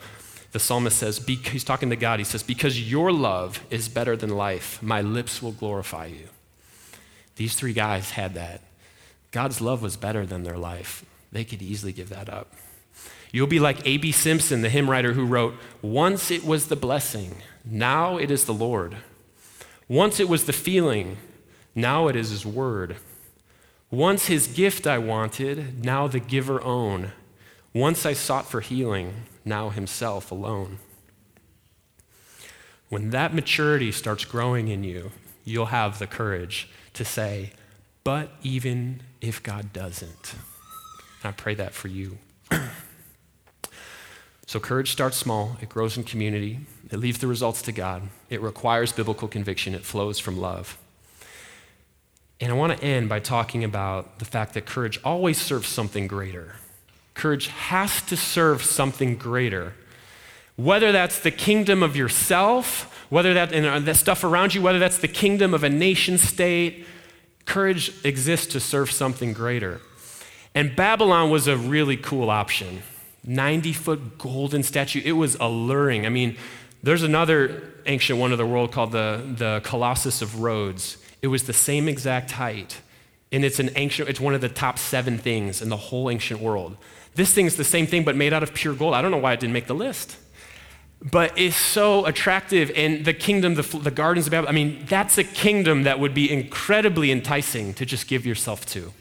the 0.51 0.59
psalmist 0.59 0.97
says, 0.97 1.17
he's 1.25 1.63
talking 1.63 1.89
to 1.89 1.95
God, 1.95 2.19
he 2.19 2.25
says, 2.25 2.43
Because 2.43 2.89
your 2.89 3.11
love 3.11 3.65
is 3.69 3.87
better 3.87 4.17
than 4.17 4.29
life, 4.29 4.81
my 4.83 5.01
lips 5.01 5.41
will 5.41 5.53
glorify 5.53 6.07
you. 6.07 6.27
These 7.37 7.55
three 7.55 7.73
guys 7.73 8.11
had 8.11 8.33
that. 8.33 8.61
God's 9.31 9.61
love 9.61 9.81
was 9.81 9.95
better 9.95 10.25
than 10.25 10.43
their 10.43 10.57
life. 10.57 11.05
They 11.31 11.45
could 11.45 11.61
easily 11.61 11.93
give 11.93 12.09
that 12.09 12.29
up. 12.29 12.53
You'll 13.31 13.47
be 13.47 13.61
like 13.61 13.87
A.B. 13.87 14.11
Simpson, 14.11 14.61
the 14.61 14.69
hymn 14.69 14.89
writer 14.89 15.13
who 15.13 15.25
wrote, 15.25 15.55
Once 15.81 16.29
it 16.29 16.45
was 16.45 16.67
the 16.67 16.75
blessing, 16.75 17.37
now 17.63 18.17
it 18.17 18.29
is 18.29 18.43
the 18.43 18.53
Lord. 18.53 18.97
Once 19.87 20.19
it 20.19 20.27
was 20.27 20.45
the 20.45 20.53
feeling, 20.53 21.15
now 21.75 22.07
it 22.07 22.15
is 22.15 22.29
his 22.29 22.45
word. 22.45 22.97
Once 23.89 24.27
his 24.27 24.47
gift 24.47 24.87
I 24.87 24.97
wanted, 24.97 25.83
now 25.83 26.07
the 26.07 26.19
giver 26.19 26.61
own. 26.63 27.11
Once 27.73 28.05
I 28.05 28.13
sought 28.13 28.49
for 28.49 28.61
healing, 28.61 29.23
now 29.45 29.69
himself 29.69 30.31
alone. 30.31 30.79
When 32.89 33.11
that 33.11 33.33
maturity 33.33 33.91
starts 33.91 34.25
growing 34.25 34.67
in 34.67 34.83
you, 34.83 35.11
you'll 35.45 35.67
have 35.67 35.99
the 35.99 36.07
courage 36.07 36.69
to 36.93 37.05
say, 37.05 37.51
but 38.03 38.31
even 38.43 39.01
if 39.21 39.41
God 39.41 39.71
doesn't. 39.71 40.35
I 41.23 41.31
pray 41.31 41.55
that 41.55 41.73
for 41.73 41.87
you. 41.87 42.17
so, 44.45 44.59
courage 44.59 44.91
starts 44.91 45.17
small, 45.17 45.57
it 45.61 45.69
grows 45.69 45.97
in 45.97 46.03
community, 46.03 46.61
it 46.89 46.97
leaves 46.97 47.19
the 47.19 47.27
results 47.27 47.61
to 47.63 47.71
God, 47.71 48.03
it 48.29 48.41
requires 48.41 48.91
biblical 48.91 49.27
conviction, 49.27 49.75
it 49.75 49.85
flows 49.85 50.19
from 50.19 50.37
love. 50.37 50.77
And 52.41 52.51
I 52.51 52.55
want 52.55 52.75
to 52.75 52.83
end 52.83 53.07
by 53.07 53.19
talking 53.19 53.63
about 53.63 54.17
the 54.17 54.25
fact 54.25 54.55
that 54.55 54.65
courage 54.65 54.99
always 55.03 55.39
serves 55.39 55.67
something 55.67 56.07
greater. 56.07 56.55
Courage 57.13 57.47
has 57.47 58.01
to 58.03 58.17
serve 58.17 58.63
something 58.63 59.15
greater. 59.15 59.73
Whether 60.55 60.91
that's 60.91 61.19
the 61.19 61.29
kingdom 61.29 61.83
of 61.83 61.95
yourself, 61.95 63.05
whether 63.09 63.35
that 63.35 63.53
and 63.53 63.85
the 63.85 63.93
stuff 63.93 64.23
around 64.23 64.55
you, 64.55 64.61
whether 64.61 64.79
that's 64.79 64.97
the 64.97 65.07
kingdom 65.07 65.53
of 65.53 65.63
a 65.63 65.69
nation 65.69 66.17
state, 66.17 66.85
courage 67.45 67.93
exists 68.03 68.47
to 68.47 68.59
serve 68.59 68.91
something 68.91 69.33
greater. 69.33 69.79
And 70.55 70.75
Babylon 70.75 71.29
was 71.29 71.47
a 71.47 71.55
really 71.55 71.95
cool 71.95 72.29
option. 72.29 72.81
90 73.23 73.73
foot 73.73 74.17
golden 74.17 74.63
statue. 74.63 75.01
It 75.05 75.11
was 75.11 75.35
alluring. 75.35 76.07
I 76.07 76.09
mean, 76.09 76.37
there's 76.81 77.03
another 77.03 77.63
ancient 77.85 78.19
one 78.19 78.31
of 78.31 78.39
the 78.39 78.45
world 78.45 78.71
called 78.71 78.91
the, 78.91 79.21
the 79.37 79.61
Colossus 79.63 80.23
of 80.23 80.41
Rhodes. 80.41 80.97
It 81.21 81.27
was 81.27 81.43
the 81.43 81.53
same 81.53 81.87
exact 81.87 82.31
height. 82.31 82.81
And 83.31 83.45
it's 83.45 83.59
an 83.59 83.69
ancient, 83.75 84.09
it's 84.09 84.19
one 84.19 84.33
of 84.33 84.41
the 84.41 84.49
top 84.49 84.77
seven 84.77 85.17
things 85.17 85.61
in 85.61 85.69
the 85.69 85.77
whole 85.77 86.09
ancient 86.09 86.41
world. 86.41 86.77
This 87.15 87.33
thing's 87.33 87.55
the 87.55 87.63
same 87.63 87.87
thing, 87.87 88.03
but 88.03 88.15
made 88.15 88.33
out 88.33 88.43
of 88.43 88.53
pure 88.53 88.73
gold. 88.73 88.93
I 88.93 89.01
don't 89.01 89.11
know 89.11 89.17
why 89.17 89.33
it 89.33 89.39
didn't 89.39 89.53
make 89.53 89.67
the 89.67 89.75
list. 89.75 90.17
But 91.01 91.37
it's 91.37 91.55
so 91.55 92.05
attractive. 92.05 92.71
And 92.75 93.05
the 93.05 93.13
kingdom, 93.13 93.55
the, 93.55 93.63
the 93.63 93.91
gardens 93.91 94.27
of 94.27 94.31
Babylon, 94.31 94.53
I 94.53 94.55
mean, 94.55 94.85
that's 94.87 95.17
a 95.17 95.23
kingdom 95.23 95.83
that 95.83 95.99
would 95.99 96.13
be 96.13 96.31
incredibly 96.31 97.11
enticing 97.11 97.73
to 97.75 97.85
just 97.85 98.07
give 98.07 98.25
yourself 98.25 98.65
to. 98.67 98.93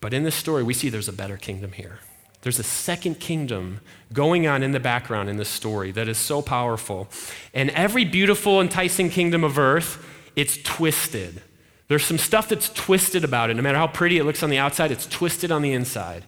But 0.00 0.14
in 0.14 0.22
this 0.22 0.34
story, 0.34 0.62
we 0.62 0.74
see 0.74 0.88
there's 0.88 1.08
a 1.08 1.12
better 1.12 1.36
kingdom 1.36 1.72
here. 1.72 1.98
There's 2.42 2.58
a 2.60 2.64
second 2.64 3.18
kingdom 3.18 3.80
going 4.12 4.46
on 4.46 4.62
in 4.62 4.70
the 4.70 4.78
background 4.78 5.28
in 5.28 5.36
this 5.36 5.48
story 5.48 5.90
that 5.92 6.06
is 6.06 6.18
so 6.18 6.42
powerful. 6.42 7.08
And 7.52 7.70
every 7.70 8.04
beautiful, 8.04 8.60
enticing 8.60 9.10
kingdom 9.10 9.42
of 9.42 9.58
earth, 9.58 10.04
it's 10.36 10.58
twisted. 10.62 11.42
There's 11.88 12.04
some 12.04 12.18
stuff 12.18 12.48
that's 12.48 12.68
twisted 12.68 13.24
about 13.24 13.50
it. 13.50 13.54
No 13.54 13.62
matter 13.62 13.78
how 13.78 13.86
pretty 13.86 14.18
it 14.18 14.24
looks 14.24 14.42
on 14.42 14.50
the 14.50 14.58
outside, 14.58 14.90
it's 14.90 15.06
twisted 15.06 15.50
on 15.50 15.62
the 15.62 15.72
inside. 15.72 16.24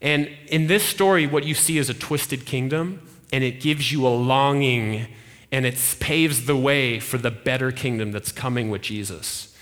And 0.00 0.28
in 0.46 0.66
this 0.66 0.84
story, 0.84 1.26
what 1.26 1.44
you 1.44 1.54
see 1.54 1.78
is 1.78 1.88
a 1.88 1.94
twisted 1.94 2.44
kingdom, 2.46 3.00
and 3.32 3.42
it 3.42 3.60
gives 3.60 3.90
you 3.90 4.06
a 4.06 4.10
longing 4.10 5.08
and 5.50 5.64
it 5.64 5.96
paves 5.98 6.44
the 6.44 6.56
way 6.56 7.00
for 7.00 7.16
the 7.16 7.30
better 7.30 7.72
kingdom 7.72 8.12
that's 8.12 8.32
coming 8.32 8.68
with 8.68 8.82
Jesus. 8.82 9.56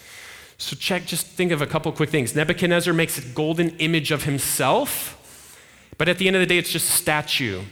So, 0.59 0.75
check, 0.75 1.07
just 1.07 1.27
think 1.27 1.53
of 1.53 1.63
a 1.63 1.67
couple 1.67 1.93
quick 1.93 2.11
things. 2.11 2.35
Nebuchadnezzar 2.35 2.93
makes 2.93 3.19
a 3.19 3.21
golden 3.21 3.71
image 3.77 4.11
of 4.11 4.25
himself, 4.25 5.57
but 5.97 6.09
at 6.09 6.19
the 6.19 6.27
end 6.27 6.35
of 6.35 6.41
the 6.41 6.47
day, 6.47 6.59
it's 6.59 6.73
just 6.73 6.89
a 6.89 6.93
statue. 6.93 7.63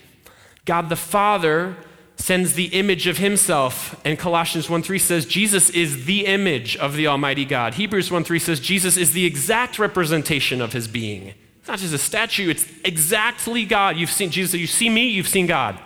God 0.64 0.90
the 0.90 0.96
Father 0.96 1.76
sends 2.16 2.54
the 2.54 2.66
image 2.66 3.06
of 3.06 3.18
himself, 3.18 4.00
and 4.04 4.18
Colossians 4.18 4.70
1 4.70 4.82
3 4.82 4.98
says 4.98 5.26
Jesus 5.26 5.70
is 5.70 6.06
the 6.06 6.26
image 6.26 6.76
of 6.76 6.96
the 6.96 7.06
Almighty 7.06 7.44
God. 7.44 7.74
Hebrews 7.74 8.10
1 8.10 8.24
3 8.24 8.38
says 8.38 8.60
Jesus 8.60 8.96
is 8.96 9.12
the 9.12 9.24
exact 9.24 9.78
representation 9.78 10.60
of 10.60 10.72
his 10.72 10.88
being. 10.88 11.34
It's 11.58 11.68
not 11.68 11.78
just 11.78 11.94
a 11.94 11.98
statue, 11.98 12.50
it's 12.50 12.66
exactly 12.84 13.64
God. 13.64 13.96
You've 13.96 14.10
seen 14.10 14.30
Jesus, 14.30 14.60
you 14.60 14.66
see 14.66 14.88
me, 14.88 15.08
you've 15.08 15.28
seen 15.28 15.46
God. 15.46 15.78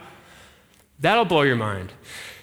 That'll 0.99 1.25
blow 1.25 1.43
your 1.43 1.57
mind. 1.57 1.93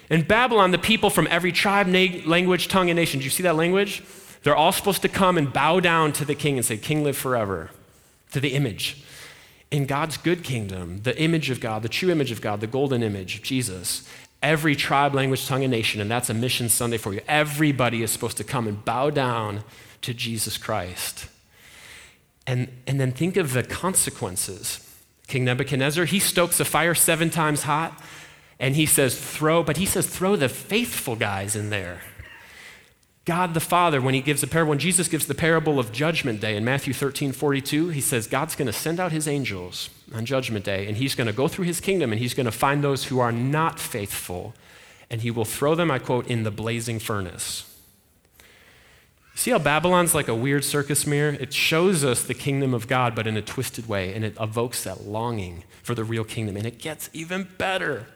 In 0.08 0.22
Babylon, 0.22 0.70
the 0.70 0.78
people 0.78 1.10
from 1.10 1.26
every 1.30 1.52
tribe, 1.52 1.86
na- 1.86 2.24
language, 2.24 2.68
tongue, 2.68 2.90
and 2.90 2.96
nation, 2.96 3.20
do 3.20 3.24
you 3.24 3.30
see 3.30 3.42
that 3.42 3.56
language? 3.56 4.02
They're 4.42 4.56
all 4.56 4.72
supposed 4.72 5.02
to 5.02 5.08
come 5.08 5.36
and 5.36 5.52
bow 5.52 5.80
down 5.80 6.12
to 6.12 6.24
the 6.24 6.34
king 6.34 6.56
and 6.56 6.64
say, 6.64 6.76
King, 6.76 7.02
live 7.02 7.16
forever, 7.16 7.70
to 8.32 8.40
the 8.40 8.54
image. 8.54 9.02
In 9.70 9.86
God's 9.86 10.16
good 10.16 10.44
kingdom, 10.44 11.02
the 11.02 11.20
image 11.20 11.50
of 11.50 11.60
God, 11.60 11.82
the 11.82 11.88
true 11.88 12.10
image 12.10 12.30
of 12.30 12.40
God, 12.40 12.60
the 12.60 12.66
golden 12.66 13.02
image, 13.02 13.36
of 13.36 13.42
Jesus, 13.42 14.08
every 14.42 14.76
tribe, 14.76 15.14
language, 15.14 15.46
tongue, 15.46 15.64
and 15.64 15.70
nation, 15.72 16.00
and 16.00 16.10
that's 16.10 16.30
a 16.30 16.34
mission 16.34 16.68
Sunday 16.68 16.98
for 16.98 17.12
you. 17.12 17.20
Everybody 17.26 18.02
is 18.02 18.10
supposed 18.10 18.36
to 18.36 18.44
come 18.44 18.68
and 18.68 18.84
bow 18.84 19.10
down 19.10 19.64
to 20.02 20.14
Jesus 20.14 20.56
Christ. 20.56 21.26
And, 22.46 22.68
and 22.86 23.00
then 23.00 23.10
think 23.10 23.36
of 23.36 23.54
the 23.54 23.64
consequences. 23.64 24.82
King 25.26 25.44
Nebuchadnezzar, 25.44 26.04
he 26.04 26.20
stokes 26.20 26.60
a 26.60 26.64
fire 26.64 26.94
seven 26.94 27.28
times 27.28 27.64
hot, 27.64 28.00
and 28.60 28.76
he 28.76 28.86
says, 28.86 29.18
throw, 29.18 29.64
but 29.64 29.78
he 29.78 29.86
says, 29.86 30.06
throw 30.06 30.36
the 30.36 30.48
faithful 30.48 31.16
guys 31.16 31.56
in 31.56 31.70
there. 31.70 32.02
God 33.26 33.54
the 33.54 33.60
Father, 33.60 34.00
when 34.00 34.14
he 34.14 34.20
gives 34.20 34.40
the 34.40 34.46
parable, 34.46 34.70
when 34.70 34.78
Jesus 34.78 35.08
gives 35.08 35.26
the 35.26 35.34
parable 35.34 35.80
of 35.80 35.90
Judgment 35.90 36.40
Day 36.40 36.56
in 36.56 36.64
Matthew 36.64 36.94
13, 36.94 37.32
42, 37.32 37.88
he 37.88 38.00
says, 38.00 38.28
God's 38.28 38.54
going 38.54 38.66
to 38.66 38.72
send 38.72 39.00
out 39.00 39.10
his 39.10 39.26
angels 39.26 39.90
on 40.14 40.24
Judgment 40.24 40.64
Day, 40.64 40.86
and 40.86 40.96
he's 40.96 41.16
going 41.16 41.26
to 41.26 41.32
go 41.32 41.48
through 41.48 41.64
his 41.64 41.80
kingdom, 41.80 42.12
and 42.12 42.20
he's 42.20 42.34
going 42.34 42.46
to 42.46 42.52
find 42.52 42.84
those 42.84 43.06
who 43.06 43.18
are 43.18 43.32
not 43.32 43.80
faithful, 43.80 44.54
and 45.10 45.22
he 45.22 45.32
will 45.32 45.44
throw 45.44 45.74
them, 45.74 45.90
I 45.90 45.98
quote, 45.98 46.28
in 46.28 46.44
the 46.44 46.52
blazing 46.52 47.00
furnace. 47.00 47.64
See 49.34 49.50
how 49.50 49.58
Babylon's 49.58 50.14
like 50.14 50.28
a 50.28 50.34
weird 50.34 50.64
circus 50.64 51.04
mirror? 51.04 51.36
It 51.40 51.52
shows 51.52 52.04
us 52.04 52.22
the 52.22 52.32
kingdom 52.32 52.72
of 52.72 52.86
God, 52.86 53.16
but 53.16 53.26
in 53.26 53.36
a 53.36 53.42
twisted 53.42 53.88
way, 53.88 54.14
and 54.14 54.24
it 54.24 54.36
evokes 54.40 54.84
that 54.84 55.04
longing 55.04 55.64
for 55.82 55.96
the 55.96 56.04
real 56.04 56.24
kingdom. 56.24 56.56
And 56.56 56.64
it 56.64 56.78
gets 56.78 57.10
even 57.12 57.48
better. 57.58 58.06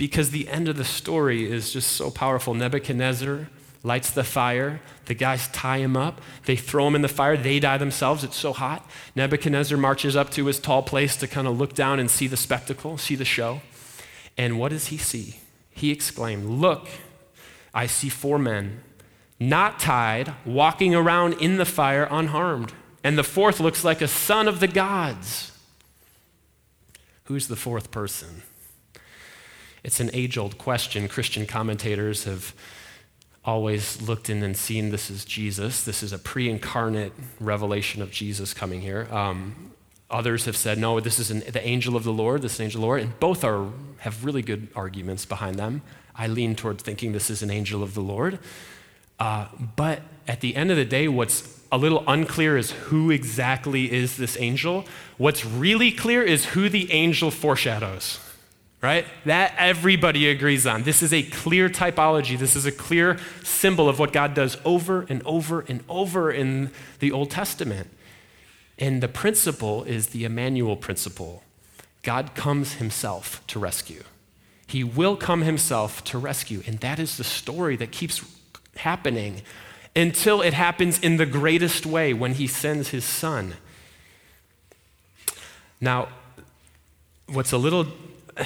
because 0.00 0.30
the 0.30 0.48
end 0.48 0.66
of 0.66 0.78
the 0.78 0.84
story 0.84 1.44
is 1.44 1.74
just 1.74 1.92
so 1.92 2.10
powerful. 2.10 2.54
Nebuchadnezzar 2.54 3.48
lights 3.82 4.10
the 4.10 4.24
fire. 4.24 4.80
The 5.06 5.14
guys 5.14 5.48
tie 5.48 5.78
him 5.78 5.96
up. 5.96 6.20
They 6.44 6.56
throw 6.56 6.86
him 6.86 6.94
in 6.94 7.02
the 7.02 7.08
fire. 7.08 7.36
They 7.36 7.60
die 7.60 7.78
themselves. 7.78 8.24
It's 8.24 8.36
so 8.36 8.52
hot. 8.52 8.88
Nebuchadnezzar 9.14 9.78
marches 9.78 10.16
up 10.16 10.30
to 10.30 10.46
his 10.46 10.58
tall 10.58 10.82
place 10.82 11.16
to 11.16 11.26
kind 11.26 11.46
of 11.46 11.58
look 11.58 11.74
down 11.74 11.98
and 11.98 12.10
see 12.10 12.26
the 12.26 12.36
spectacle, 12.36 12.98
see 12.98 13.14
the 13.14 13.24
show. 13.24 13.62
And 14.36 14.58
what 14.58 14.70
does 14.70 14.88
he 14.88 14.98
see? 14.98 15.40
He 15.70 15.90
exclaimed, 15.90 16.44
Look, 16.44 16.88
I 17.72 17.86
see 17.86 18.08
four 18.08 18.38
men, 18.38 18.82
not 19.38 19.78
tied, 19.78 20.34
walking 20.44 20.94
around 20.94 21.34
in 21.34 21.56
the 21.56 21.64
fire 21.64 22.06
unharmed. 22.10 22.72
And 23.02 23.16
the 23.16 23.24
fourth 23.24 23.60
looks 23.60 23.82
like 23.82 24.02
a 24.02 24.08
son 24.08 24.46
of 24.46 24.60
the 24.60 24.68
gods. 24.68 25.52
Who's 27.24 27.48
the 27.48 27.56
fourth 27.56 27.90
person? 27.90 28.42
It's 29.82 30.00
an 30.00 30.10
age 30.12 30.36
old 30.36 30.58
question. 30.58 31.08
Christian 31.08 31.46
commentators 31.46 32.24
have 32.24 32.54
always 33.50 34.00
looked 34.00 34.30
in 34.30 34.44
and 34.44 34.56
seen 34.56 34.90
this 34.90 35.10
is 35.10 35.24
Jesus. 35.24 35.82
This 35.82 36.04
is 36.04 36.12
a 36.12 36.18
pre 36.18 36.48
incarnate 36.48 37.12
revelation 37.40 38.00
of 38.00 38.12
Jesus 38.12 38.54
coming 38.54 38.80
here. 38.80 39.08
Um, 39.10 39.72
others 40.08 40.44
have 40.44 40.56
said, 40.56 40.78
no, 40.78 41.00
this 41.00 41.18
is 41.18 41.32
an, 41.32 41.40
the 41.40 41.66
angel 41.66 41.96
of 41.96 42.04
the 42.04 42.12
Lord, 42.12 42.42
this 42.42 42.54
is 42.54 42.60
an 42.60 42.64
angel 42.66 42.78
of 42.78 42.82
the 42.82 42.86
Lord. 42.86 43.02
And 43.02 43.18
both 43.18 43.42
are, 43.42 43.66
have 43.98 44.24
really 44.24 44.42
good 44.42 44.68
arguments 44.76 45.26
behind 45.26 45.56
them. 45.56 45.82
I 46.14 46.28
lean 46.28 46.54
toward 46.54 46.80
thinking 46.80 47.10
this 47.10 47.28
is 47.28 47.42
an 47.42 47.50
angel 47.50 47.82
of 47.82 47.94
the 47.94 48.00
Lord. 48.00 48.38
Uh, 49.18 49.46
but 49.74 50.00
at 50.28 50.40
the 50.40 50.54
end 50.54 50.70
of 50.70 50.76
the 50.76 50.84
day, 50.84 51.08
what's 51.08 51.60
a 51.72 51.78
little 51.78 52.04
unclear 52.06 52.56
is 52.56 52.70
who 52.70 53.10
exactly 53.10 53.90
is 53.90 54.16
this 54.16 54.36
angel. 54.38 54.84
What's 55.18 55.44
really 55.44 55.90
clear 55.90 56.22
is 56.22 56.44
who 56.46 56.68
the 56.68 56.92
angel 56.92 57.32
foreshadows 57.32 58.20
right? 58.82 59.06
That 59.26 59.54
everybody 59.58 60.28
agrees 60.28 60.66
on. 60.66 60.84
This 60.84 61.02
is 61.02 61.12
a 61.12 61.22
clear 61.22 61.68
typology. 61.68 62.38
This 62.38 62.56
is 62.56 62.64
a 62.66 62.72
clear 62.72 63.18
symbol 63.42 63.88
of 63.88 63.98
what 63.98 64.12
God 64.12 64.34
does 64.34 64.56
over 64.64 65.06
and 65.08 65.22
over 65.24 65.60
and 65.60 65.84
over 65.88 66.30
in 66.30 66.70
the 66.98 67.12
Old 67.12 67.30
Testament. 67.30 67.90
And 68.78 69.02
the 69.02 69.08
principle 69.08 69.84
is 69.84 70.08
the 70.08 70.24
Emmanuel 70.24 70.76
principle 70.76 71.42
God 72.02 72.34
comes 72.34 72.74
himself 72.74 73.46
to 73.48 73.58
rescue. 73.58 74.02
He 74.66 74.82
will 74.82 75.16
come 75.16 75.42
himself 75.42 76.02
to 76.04 76.18
rescue. 76.18 76.62
And 76.66 76.78
that 76.78 76.98
is 76.98 77.18
the 77.18 77.24
story 77.24 77.76
that 77.76 77.90
keeps 77.90 78.24
happening 78.76 79.42
until 79.94 80.40
it 80.40 80.54
happens 80.54 80.98
in 81.00 81.18
the 81.18 81.26
greatest 81.26 81.84
way 81.84 82.14
when 82.14 82.34
he 82.34 82.46
sends 82.46 82.88
his 82.88 83.04
son. 83.04 83.54
Now, 85.80 86.08
what's 87.26 87.52
a 87.52 87.58
little 87.58 87.86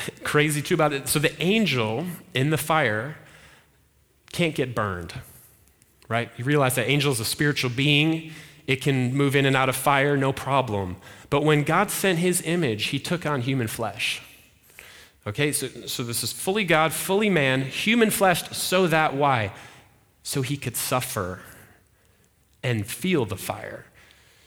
crazy 0.24 0.62
too 0.62 0.74
about 0.74 0.92
it. 0.92 1.08
So 1.08 1.18
the 1.18 1.40
angel 1.42 2.06
in 2.32 2.50
the 2.50 2.58
fire 2.58 3.16
can't 4.32 4.54
get 4.54 4.74
burned, 4.74 5.14
right? 6.08 6.30
You 6.36 6.44
realize 6.44 6.74
that 6.74 6.88
angel 6.88 7.12
is 7.12 7.20
a 7.20 7.24
spiritual 7.24 7.70
being. 7.70 8.32
It 8.66 8.76
can 8.76 9.14
move 9.14 9.36
in 9.36 9.46
and 9.46 9.56
out 9.56 9.68
of 9.68 9.76
fire, 9.76 10.16
no 10.16 10.32
problem. 10.32 10.96
But 11.30 11.44
when 11.44 11.64
God 11.64 11.90
sent 11.90 12.18
his 12.18 12.42
image, 12.42 12.86
he 12.86 12.98
took 12.98 13.26
on 13.26 13.42
human 13.42 13.68
flesh. 13.68 14.22
Okay, 15.26 15.52
so, 15.52 15.68
so 15.86 16.02
this 16.02 16.22
is 16.22 16.32
fully 16.32 16.64
God, 16.64 16.92
fully 16.92 17.30
man, 17.30 17.62
human 17.62 18.10
flesh, 18.10 18.48
so 18.50 18.86
that 18.86 19.14
why? 19.14 19.52
So 20.22 20.42
he 20.42 20.56
could 20.56 20.76
suffer 20.76 21.40
and 22.62 22.86
feel 22.86 23.24
the 23.24 23.36
fire. 23.36 23.86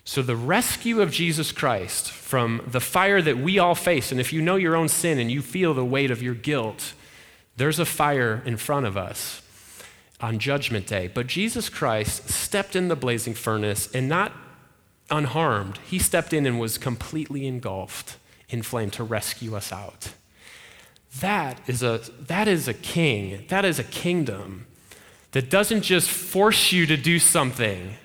So, 0.08 0.22
the 0.22 0.38
rescue 0.38 1.02
of 1.02 1.12
Jesus 1.12 1.52
Christ 1.52 2.10
from 2.12 2.62
the 2.66 2.80
fire 2.80 3.22
that 3.22 3.40
we 3.40 3.60
all 3.60 3.76
face, 3.76 4.10
and 4.10 4.22
if 4.22 4.32
you 4.32 4.42
know 4.42 4.56
your 4.56 4.74
own 4.74 4.88
sin 4.88 5.20
and 5.20 5.30
you 5.30 5.42
feel 5.42 5.74
the 5.74 5.84
weight 5.84 6.12
of 6.12 6.24
your 6.24 6.34
guilt, 6.34 6.94
there's 7.58 7.78
a 7.78 7.84
fire 7.84 8.42
in 8.46 8.56
front 8.56 8.86
of 8.86 8.96
us 8.96 9.42
on 10.22 10.40
Judgment 10.40 10.88
Day. 10.88 11.10
But 11.14 11.28
Jesus 11.28 11.68
Christ 11.68 12.30
stepped 12.30 12.74
in 12.74 12.88
the 12.88 12.96
blazing 12.96 13.34
furnace 13.34 13.94
and 13.94 14.08
not 14.08 14.32
unharmed, 15.12 15.78
he 15.86 16.00
stepped 16.00 16.32
in 16.32 16.46
and 16.46 16.58
was 16.58 16.78
completely 16.78 17.46
engulfed 17.46 18.16
in 18.48 18.62
flame 18.62 18.92
to 18.92 19.04
rescue 19.04 19.58
us 19.58 19.74
out. 19.74 20.14
That 21.20 21.60
is 21.68 21.84
a, 21.84 22.00
that 22.18 22.48
is 22.48 22.70
a 22.70 22.74
king, 22.74 23.44
that 23.50 23.66
is 23.66 23.78
a 23.78 23.84
kingdom 23.84 24.68
that 25.34 25.50
doesn't 25.50 25.82
just 25.82 26.10
force 26.10 26.72
you 26.72 26.86
to 26.86 26.96
do 26.96 27.20
something. 27.20 27.96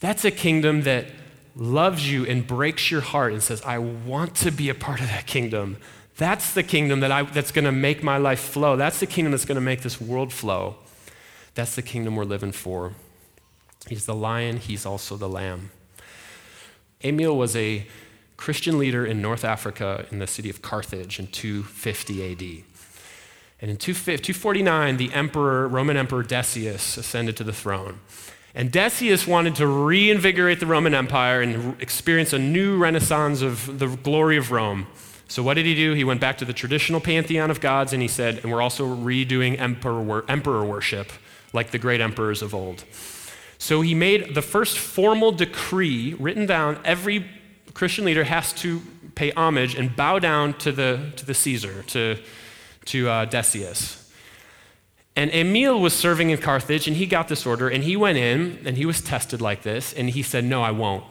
That's 0.00 0.24
a 0.24 0.30
kingdom 0.30 0.84
that 0.84 1.08
loves 1.54 2.10
you 2.10 2.24
and 2.26 2.46
breaks 2.46 2.90
your 2.90 3.00
heart 3.00 3.32
and 3.32 3.42
says, 3.42 3.62
I 3.62 3.78
want 3.78 4.34
to 4.36 4.50
be 4.50 4.68
a 4.68 4.74
part 4.74 5.00
of 5.00 5.08
that 5.08 5.26
kingdom. 5.26 5.76
That's 6.16 6.54
the 6.54 6.62
kingdom 6.62 7.00
that 7.00 7.10
I, 7.10 7.22
that's 7.22 7.52
going 7.52 7.64
to 7.64 7.72
make 7.72 8.02
my 8.02 8.16
life 8.16 8.40
flow. 8.40 8.76
That's 8.76 9.00
the 9.00 9.06
kingdom 9.06 9.32
that's 9.32 9.44
going 9.44 9.56
to 9.56 9.62
make 9.62 9.82
this 9.82 10.00
world 10.00 10.32
flow. 10.32 10.76
That's 11.54 11.74
the 11.74 11.82
kingdom 11.82 12.16
we're 12.16 12.24
living 12.24 12.52
for. 12.52 12.92
He's 13.88 14.06
the 14.06 14.14
lion, 14.14 14.58
he's 14.58 14.86
also 14.86 15.16
the 15.16 15.28
lamb. 15.28 15.70
Emil 17.02 17.36
was 17.36 17.56
a 17.56 17.86
Christian 18.36 18.78
leader 18.78 19.04
in 19.04 19.20
North 19.20 19.44
Africa 19.44 20.06
in 20.10 20.18
the 20.18 20.26
city 20.26 20.48
of 20.48 20.62
Carthage 20.62 21.18
in 21.18 21.26
250 21.26 22.32
AD. 22.32 22.64
And 23.60 23.70
in 23.70 23.76
249, 23.76 24.96
the 24.96 25.12
emperor, 25.12 25.68
Roman 25.68 25.96
Emperor 25.96 26.22
Decius, 26.24 26.96
ascended 26.96 27.36
to 27.36 27.44
the 27.44 27.52
throne. 27.52 28.00
And 28.54 28.70
Decius 28.70 29.26
wanted 29.26 29.54
to 29.56 29.66
reinvigorate 29.66 30.60
the 30.60 30.66
Roman 30.66 30.94
Empire 30.94 31.40
and 31.40 31.80
experience 31.80 32.32
a 32.32 32.38
new 32.38 32.76
renaissance 32.76 33.40
of 33.40 33.78
the 33.78 33.88
glory 33.88 34.36
of 34.36 34.50
Rome. 34.50 34.86
So, 35.26 35.42
what 35.42 35.54
did 35.54 35.64
he 35.64 35.74
do? 35.74 35.94
He 35.94 36.04
went 36.04 36.20
back 36.20 36.36
to 36.38 36.44
the 36.44 36.52
traditional 36.52 37.00
pantheon 37.00 37.50
of 37.50 37.60
gods 37.60 37.94
and 37.94 38.02
he 38.02 38.08
said, 38.08 38.40
and 38.42 38.52
we're 38.52 38.60
also 38.60 38.86
redoing 38.86 39.58
emperor, 39.58 40.24
emperor 40.28 40.64
worship 40.64 41.10
like 41.54 41.70
the 41.70 41.78
great 41.78 42.02
emperors 42.02 42.42
of 42.42 42.54
old. 42.54 42.84
So, 43.56 43.80
he 43.80 43.94
made 43.94 44.34
the 44.34 44.42
first 44.42 44.78
formal 44.78 45.32
decree 45.32 46.14
written 46.18 46.44
down 46.44 46.78
every 46.84 47.24
Christian 47.72 48.04
leader 48.04 48.24
has 48.24 48.52
to 48.54 48.82
pay 49.14 49.30
homage 49.30 49.74
and 49.74 49.96
bow 49.96 50.18
down 50.18 50.52
to 50.58 50.72
the, 50.72 51.12
to 51.16 51.24
the 51.24 51.34
Caesar, 51.34 51.82
to, 51.84 52.18
to 52.86 53.08
uh, 53.08 53.24
Decius. 53.24 54.01
And 55.14 55.30
Emil 55.32 55.78
was 55.78 55.92
serving 55.92 56.30
in 56.30 56.38
Carthage, 56.38 56.88
and 56.88 56.96
he 56.96 57.06
got 57.06 57.28
this 57.28 57.44
order, 57.44 57.68
and 57.68 57.84
he 57.84 57.96
went 57.96 58.18
in, 58.18 58.60
and 58.64 58.76
he 58.76 58.86
was 58.86 59.00
tested 59.00 59.40
like 59.40 59.62
this, 59.62 59.92
and 59.92 60.08
he 60.10 60.22
said, 60.22 60.44
No, 60.44 60.62
I 60.62 60.70
won't. 60.70 61.04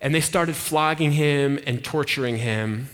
And 0.00 0.14
they 0.14 0.20
started 0.20 0.56
flogging 0.56 1.12
him 1.12 1.58
and 1.66 1.84
torturing 1.84 2.38
him. 2.38 2.88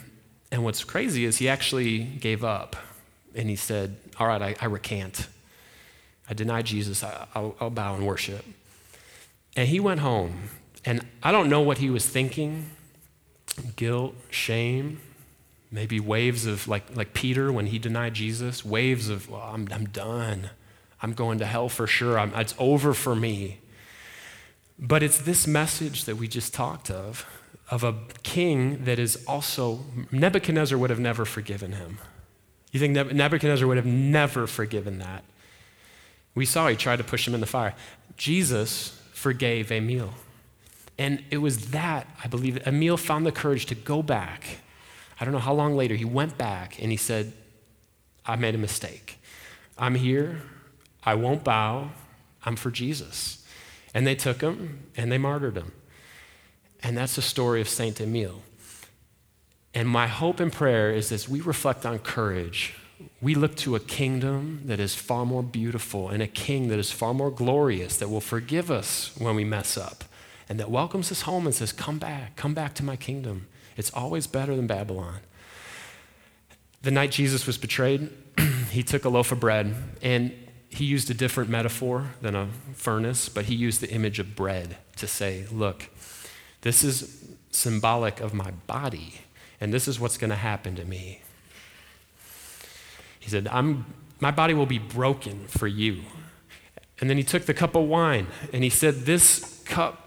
And 0.51 0.63
what's 0.63 0.85
crazy 0.85 1.25
is 1.25 1.39
he 1.39 1.49
actually 1.49 1.99
gave 1.99 2.45
up, 2.45 2.77
and 3.35 3.49
he 3.49 3.57
said, 3.57 3.97
All 4.19 4.27
right, 4.27 4.43
I, 4.43 4.57
I 4.61 4.67
recant. 4.67 5.29
I 6.29 6.35
deny 6.35 6.63
Jesus, 6.63 7.03
I, 7.03 7.27
I'll, 7.35 7.57
I'll 7.61 7.71
bow 7.71 7.95
and 7.95 8.07
worship. 8.07 8.45
And 9.57 9.69
he 9.69 9.81
went 9.81 10.01
home, 10.01 10.51
and 10.85 11.07
I 11.23 11.33
don't 11.33 11.49
know 11.49 11.61
what 11.61 11.79
he 11.79 11.91
was 11.91 12.07
thinking 12.07 12.71
guilt, 13.77 14.15
shame, 14.31 15.01
Maybe 15.71 15.99
waves 15.99 16.47
of, 16.47 16.69
like, 16.69 16.97
like 16.97 17.15
Peter 17.15 17.53
when 17.53 17.67
he 17.67 17.79
denied 17.79 18.15
Jesus, 18.15 18.65
waves 18.65 19.09
of, 19.09 19.29
well, 19.29 19.43
I'm, 19.43 19.69
I'm 19.73 19.87
done. 19.87 20.51
I'm 21.03 21.13
going 21.13 21.39
to 21.39 21.47
hell 21.47 21.69
for 21.69 21.87
sure. 21.87 22.19
I'm, 22.19 22.33
it's 22.35 22.55
over 22.59 22.95
for 22.95 23.15
me. 23.17 23.59
But 24.79 25.03
it's 25.03 25.19
this 25.19 25.47
message 25.47 26.05
that 26.05 26.17
we 26.17 26.29
just 26.29 26.55
talked 26.55 26.91
of, 26.91 27.27
of 27.71 27.85
a 27.85 27.95
king 28.23 28.85
that 28.85 28.99
is 28.99 29.25
also, 29.27 29.81
Nebuchadnezzar 30.11 30.79
would 30.79 30.91
have 30.91 31.01
never 31.01 31.25
forgiven 31.25 31.73
him. 31.73 31.99
You 32.73 32.81
think 32.81 32.95
Nebuchadnezzar 33.13 33.67
would 33.67 33.77
have 33.77 33.87
never 33.87 34.47
forgiven 34.47 34.99
that? 34.99 35.25
We 36.35 36.45
saw 36.45 36.69
he 36.69 36.77
tried 36.77 36.97
to 36.97 37.05
push 37.05 37.27
him 37.27 37.35
in 37.35 37.41
the 37.41 37.47
fire. 37.47 37.75
Jesus 38.17 39.01
forgave 39.13 39.71
Emil. 39.71 40.11
And 40.99 41.25
it 41.31 41.39
was 41.39 41.71
that, 41.71 42.07
I 42.23 42.29
believe, 42.29 42.65
Emil 42.67 42.97
found 42.97 43.27
the 43.27 43.33
courage 43.33 43.67
to 43.67 43.75
go 43.75 44.03
back 44.03 44.59
I 45.21 45.25
don't 45.25 45.33
know 45.33 45.41
how 45.41 45.55
long 45.55 45.77
later, 45.77 45.95
he 45.95 46.05
went 46.05 46.37
back 46.37 46.81
and 46.81 46.91
he 46.91 46.97
said, 46.97 47.33
I 48.27 48.37
made 48.37 48.55
a 48.55 48.59
mistake. 48.59 49.19
I'm 49.79 49.95
here. 49.95 50.43
I 51.05 51.15
won't 51.15 51.45
bow. 51.45 51.91
I'm 52.45 52.57
for 52.57 52.71
Jesus. 52.71 53.47
And 53.93 54.07
they 54.07 54.15
took 54.15 54.41
him 54.41 54.87
and 54.97 55.13
they 55.13 55.19
martyred 55.19 55.57
him. 55.57 55.73
And 56.83 56.97
that's 56.97 57.17
the 57.17 57.23
story 57.23 57.61
of 57.61 57.69
Saint 57.69 58.01
Emile. 58.01 58.43
And 59.73 59.89
my 59.89 60.07
hope 60.07 60.41
and 60.41 60.53
prayer 60.53 60.91
is 60.91 61.11
as 61.11 61.29
we 61.29 61.41
reflect 61.41 61.85
on 61.85 61.99
courage, 61.99 62.75
we 63.21 63.35
look 63.35 63.57
to 63.57 63.75
a 63.75 63.81
kingdom 63.81 64.63
that 64.67 64.79
is 64.79 64.95
far 64.95 65.27
more 65.27 65.43
beautiful 65.43 66.09
and 66.09 66.23
a 66.23 66.27
king 66.27 66.69
that 66.69 66.79
is 66.79 66.91
far 66.91 67.13
more 67.13 67.31
glorious, 67.31 67.97
that 67.97 68.09
will 68.09 68.21
forgive 68.21 68.71
us 68.71 69.13
when 69.19 69.35
we 69.35 69.45
mess 69.45 69.77
up, 69.77 70.05
and 70.49 70.61
that 70.61 70.71
welcomes 70.71 71.11
us 71.11 71.23
home 71.23 71.47
and 71.47 71.55
says, 71.55 71.73
Come 71.73 71.99
back, 71.99 72.37
come 72.37 72.55
back 72.55 72.75
to 72.75 72.85
my 72.85 72.97
kingdom. 72.97 73.49
It's 73.77 73.93
always 73.93 74.27
better 74.27 74.55
than 74.55 74.67
Babylon. 74.67 75.21
The 76.83 76.91
night 76.91 77.11
Jesus 77.11 77.47
was 77.47 77.57
betrayed, 77.59 78.11
he 78.71 78.83
took 78.83 79.05
a 79.05 79.09
loaf 79.09 79.33
of 79.33 79.41
bread 79.41 79.75
and 80.03 80.33
he 80.69 80.85
used 80.85 81.09
a 81.11 81.15
different 81.15 81.49
metaphor 81.49 82.11
than 82.21 82.35
a 82.35 82.49
furnace, 82.75 83.29
but 83.29 83.47
he 83.47 83.55
used 83.55 83.81
the 83.81 83.91
image 83.91 84.19
of 84.19 84.35
bread 84.35 84.77
to 84.97 85.07
say, 85.07 85.47
Look, 85.53 85.89
this 86.63 86.83
is 86.83 87.25
symbolic 87.51 88.21
of 88.21 88.35
my 88.35 88.51
body, 88.67 89.21
and 89.61 89.73
this 89.73 89.87
is 89.87 90.01
what's 90.01 90.19
going 90.19 90.31
to 90.31 90.37
happen 90.37 90.75
to 90.77 90.85
me. 90.85 91.23
He 93.21 93.31
said, 93.31 93.49
I'm, 93.51 93.87
My 94.21 94.31
body 94.31 94.53
will 94.53 94.67
be 94.67 94.79
broken 94.79 95.47
for 95.47 95.67
you. 95.67 96.03
And 97.01 97.09
then 97.09 97.17
he 97.17 97.23
took 97.23 97.47
the 97.47 97.55
cup 97.55 97.75
of 97.75 97.85
wine 97.85 98.27
and 98.53 98.63
he 98.65 98.71
said, 98.71 99.07
This 99.07 99.63
cup 99.65 100.04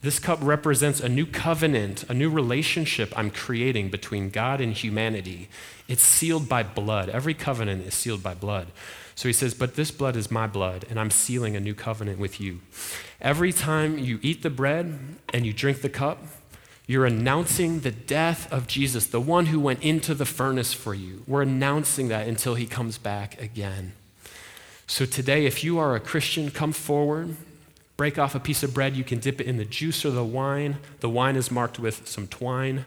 this 0.00 0.20
cup 0.20 0.38
represents 0.40 1.00
a 1.00 1.08
new 1.08 1.26
covenant, 1.26 2.04
a 2.08 2.14
new 2.14 2.30
relationship 2.30 3.12
I'm 3.16 3.30
creating 3.30 3.88
between 3.88 4.30
God 4.30 4.60
and 4.60 4.72
humanity. 4.72 5.48
It's 5.88 6.02
sealed 6.02 6.48
by 6.48 6.62
blood. 6.62 7.08
Every 7.08 7.34
covenant 7.34 7.84
is 7.84 7.94
sealed 7.94 8.22
by 8.22 8.34
blood. 8.34 8.68
So 9.16 9.28
he 9.28 9.32
says, 9.32 9.54
But 9.54 9.74
this 9.74 9.90
blood 9.90 10.14
is 10.14 10.30
my 10.30 10.46
blood, 10.46 10.86
and 10.88 11.00
I'm 11.00 11.10
sealing 11.10 11.56
a 11.56 11.60
new 11.60 11.74
covenant 11.74 12.20
with 12.20 12.40
you. 12.40 12.60
Every 13.20 13.52
time 13.52 13.98
you 13.98 14.20
eat 14.22 14.44
the 14.44 14.50
bread 14.50 15.00
and 15.34 15.44
you 15.44 15.52
drink 15.52 15.82
the 15.82 15.88
cup, 15.88 16.22
you're 16.86 17.04
announcing 17.04 17.80
the 17.80 17.90
death 17.90 18.50
of 18.52 18.68
Jesus, 18.68 19.06
the 19.06 19.20
one 19.20 19.46
who 19.46 19.58
went 19.58 19.82
into 19.82 20.14
the 20.14 20.24
furnace 20.24 20.72
for 20.72 20.94
you. 20.94 21.24
We're 21.26 21.42
announcing 21.42 22.06
that 22.08 22.28
until 22.28 22.54
he 22.54 22.66
comes 22.66 22.98
back 22.98 23.40
again. 23.42 23.94
So 24.86 25.04
today, 25.04 25.44
if 25.44 25.64
you 25.64 25.78
are 25.78 25.96
a 25.96 26.00
Christian, 26.00 26.50
come 26.50 26.72
forward 26.72 27.36
break 27.98 28.16
off 28.16 28.36
a 28.36 28.40
piece 28.40 28.62
of 28.62 28.72
bread, 28.72 28.94
you 28.94 29.02
can 29.02 29.18
dip 29.18 29.40
it 29.40 29.46
in 29.48 29.56
the 29.56 29.64
juice 29.64 30.04
or 30.04 30.10
the 30.10 30.22
wine. 30.22 30.76
The 31.00 31.08
wine 31.08 31.34
is 31.34 31.50
marked 31.50 31.80
with 31.80 32.06
some 32.06 32.28
twine. 32.28 32.84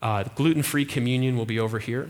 Uh, 0.00 0.24
Gluten 0.34 0.62
free 0.62 0.86
communion 0.86 1.36
will 1.36 1.44
be 1.44 1.60
over 1.60 1.78
here. 1.78 2.08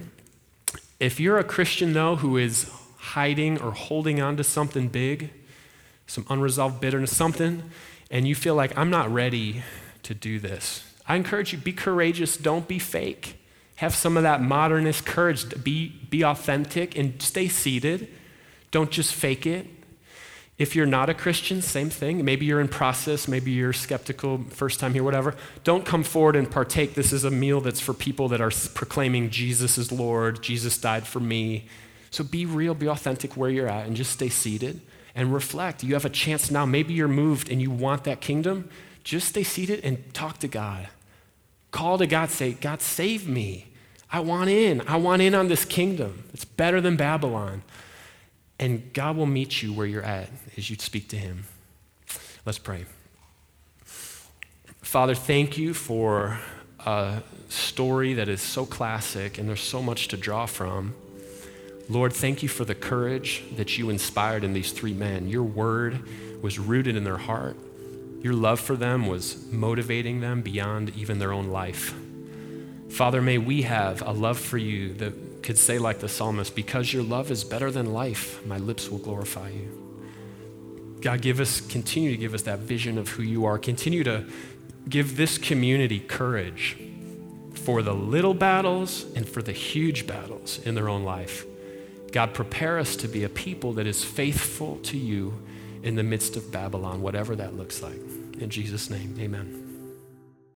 If 1.01 1.19
you're 1.19 1.37
a 1.37 1.43
Christian, 1.43 1.95
though, 1.95 2.15
who 2.15 2.37
is 2.37 2.71
hiding 2.97 3.61
or 3.61 3.73
holding 3.73 4.21
on 4.23 4.37
to 4.37 4.45
something 4.45 4.87
big, 4.87 5.31
some 6.07 6.25
unresolved 6.31 6.81
bitterness, 6.81 7.15
something, 7.17 7.65
and 8.09 8.29
you 8.29 8.37
feel 8.37 8.55
like, 8.55 8.77
I'm 8.79 8.89
not 8.89 9.13
ready 9.13 9.65
to 10.05 10.15
do 10.15 10.39
this, 10.39 10.85
I 11.09 11.17
encourage 11.17 11.53
you 11.53 11.59
be 11.59 11.73
courageous, 11.73 12.37
don't 12.37 12.69
be 12.69 12.79
fake. 12.79 13.35
Have 13.77 13.97
some 13.97 14.17
of 14.17 14.23
that 14.23 14.41
modernist 14.41 15.05
courage, 15.05 15.65
be, 15.65 15.89
be 16.09 16.25
authentic, 16.25 16.97
and 16.97 17.21
stay 17.21 17.49
seated. 17.49 18.07
Don't 18.71 18.93
just 18.93 19.13
fake 19.13 19.45
it. 19.45 19.67
If 20.59 20.75
you're 20.75 20.87
not 20.87 21.09
a 21.09 21.15
Christian, 21.15 21.63
same 21.63 21.89
thing. 21.89 22.25
Maybe 22.25 22.45
you're 22.45 22.61
in 22.61 22.67
process, 22.67 23.29
maybe 23.29 23.53
you're 23.53 23.73
skeptical, 23.73 24.45
first 24.51 24.81
time 24.81 24.93
here, 24.93 25.05
whatever. 25.05 25.37
Don't 25.63 25.87
come 25.87 26.03
forward 26.03 26.35
and 26.35 26.51
partake. 26.51 26.95
This 26.95 27.13
is 27.13 27.25
a 27.25 27.31
meal 27.31 27.61
that's 27.61 27.81
for 27.81 27.95
people 27.95 28.29
that 28.29 28.41
are 28.41 28.51
proclaiming 28.75 29.31
Jesus 29.31 29.79
is 29.79 29.93
Lord, 29.93 30.43
Jesus 30.43 30.77
died 30.77 31.07
for 31.07 31.21
me. 31.21 31.67
So 32.11 32.25
be 32.25 32.45
real, 32.45 32.75
be 32.75 32.89
authentic 32.89 33.37
where 33.37 33.51
you're 33.51 33.69
at, 33.69 33.87
and 33.87 33.95
just 33.95 34.13
stay 34.13 34.29
seated 34.29 34.81
and 35.15 35.33
reflect. 35.33 35.85
You 35.85 35.95
have 35.95 36.05
a 36.05 36.11
chance 36.11 36.51
now. 36.51 36.67
Maybe 36.67 36.93
you're 36.93 37.07
moved 37.07 37.51
and 37.51 37.63
you 37.63 37.71
want 37.71 38.05
that 38.05 38.21
kingdom. 38.21 38.69
Just 39.05 39.29
stay 39.29 39.45
seated 39.45 39.85
and 39.85 40.13
talk 40.13 40.39
to 40.39 40.49
God. 40.49 40.89
Call 41.71 41.99
to 41.99 42.07
God, 42.07 42.31
say, 42.31 42.53
God, 42.53 42.81
save 42.81 43.29
me. 43.29 43.69
I 44.11 44.21
want 44.21 44.51
in. 44.51 44.81
I 44.89 44.97
want 44.97 45.23
in 45.23 45.35
on 45.35 45.49
this 45.49 45.65
kingdom. 45.65 46.25
It's 46.33 46.45
better 46.45 46.81
than 46.81 46.97
Babylon. 46.97 47.63
And 48.59 48.93
God 48.93 49.17
will 49.17 49.27
meet 49.27 49.63
you 49.63 49.73
where 49.73 49.87
you're 49.87 50.03
at 50.03 50.29
as 50.57 50.69
you 50.69 50.77
speak 50.79 51.09
to 51.09 51.17
Him. 51.17 51.45
Let's 52.45 52.59
pray. 52.59 52.87
Father, 53.85 55.15
thank 55.15 55.59
you 55.59 55.75
for 55.75 56.39
a 56.85 57.23
story 57.49 58.15
that 58.15 58.29
is 58.29 58.41
so 58.41 58.65
classic 58.65 59.39
and 59.39 59.49
there's 59.49 59.61
so 59.61 59.83
much 59.83 60.09
to 60.09 60.17
draw 60.17 60.47
from. 60.47 60.95
Lord, 61.91 62.13
thank 62.13 62.43
you 62.43 62.49
for 62.49 62.65
the 62.65 62.75
courage 62.75 63.43
that 63.57 63.79
you 63.79 63.91
inspired 63.91 64.45
in 64.45 64.53
these 64.53 64.73
three 64.73 64.95
men. 64.95 65.29
Your 65.29 65.43
word 65.43 66.03
was 66.43 66.59
rooted 66.59 66.97
in 66.97 67.05
their 67.05 67.17
heart. 67.17 67.57
Your 68.23 68.35
love 68.35 68.61
for 68.61 68.77
them 68.77 69.07
was 69.07 69.47
motivating 69.51 70.21
them 70.21 70.43
beyond 70.43 70.95
even 70.97 71.19
their 71.19 71.33
own 71.33 71.49
life. 71.49 71.95
Father, 72.91 73.23
may 73.23 73.39
we 73.39 73.63
have 73.63 74.03
a 74.03 74.13
love 74.13 74.39
for 74.39 74.59
you 74.59 74.95
that 74.95 75.13
could 75.43 75.59
say, 75.59 75.79
like 75.79 76.01
the 76.01 76.09
psalmist, 76.09 76.55
Because 76.55 76.93
your 76.93 77.03
love 77.03 77.31
is 77.31 77.45
better 77.45 77.71
than 77.71 77.93
life, 77.93 78.45
my 78.47 78.59
lips 78.59 78.89
will 78.89 78.99
glorify 78.99 79.51
you. 79.51 79.89
God, 81.01 81.21
give 81.21 81.41
us, 81.41 81.61
continue 81.61 82.11
to 82.11 82.17
give 82.17 82.35
us 82.35 82.43
that 82.43 82.61
vision 82.61 82.99
of 82.99 83.09
who 83.09 83.23
you 83.23 83.45
are. 83.45 83.59
Continue 83.59 84.03
to 84.05 84.25
give 84.89 85.17
this 85.17 85.39
community 85.39 86.01
courage 86.01 86.77
for 87.55 87.83
the 87.83 87.95
little 87.95 88.35
battles 88.35 89.07
and 89.15 89.29
for 89.29 89.43
the 89.43 89.53
huge 89.53 90.07
battles 90.07 90.59
in 90.65 90.75
their 90.75 90.89
own 90.89 91.05
life. 91.05 91.45
God, 92.13 92.35
prepare 92.35 92.79
us 92.79 92.97
to 92.97 93.09
be 93.09 93.25
a 93.25 93.29
people 93.29 93.75
that 93.75 93.87
is 93.87 94.03
faithful 94.03 94.77
to 94.85 94.97
you 94.97 95.35
in 95.83 95.95
the 95.95 96.03
midst 96.03 96.37
of 96.37 96.51
Babylon, 96.51 97.03
whatever 97.03 97.37
that 97.37 97.55
looks 97.55 97.83
like. 97.83 98.01
In 98.41 98.49
Jesus' 98.51 98.89
name, 98.89 99.17
amen. 99.21 99.68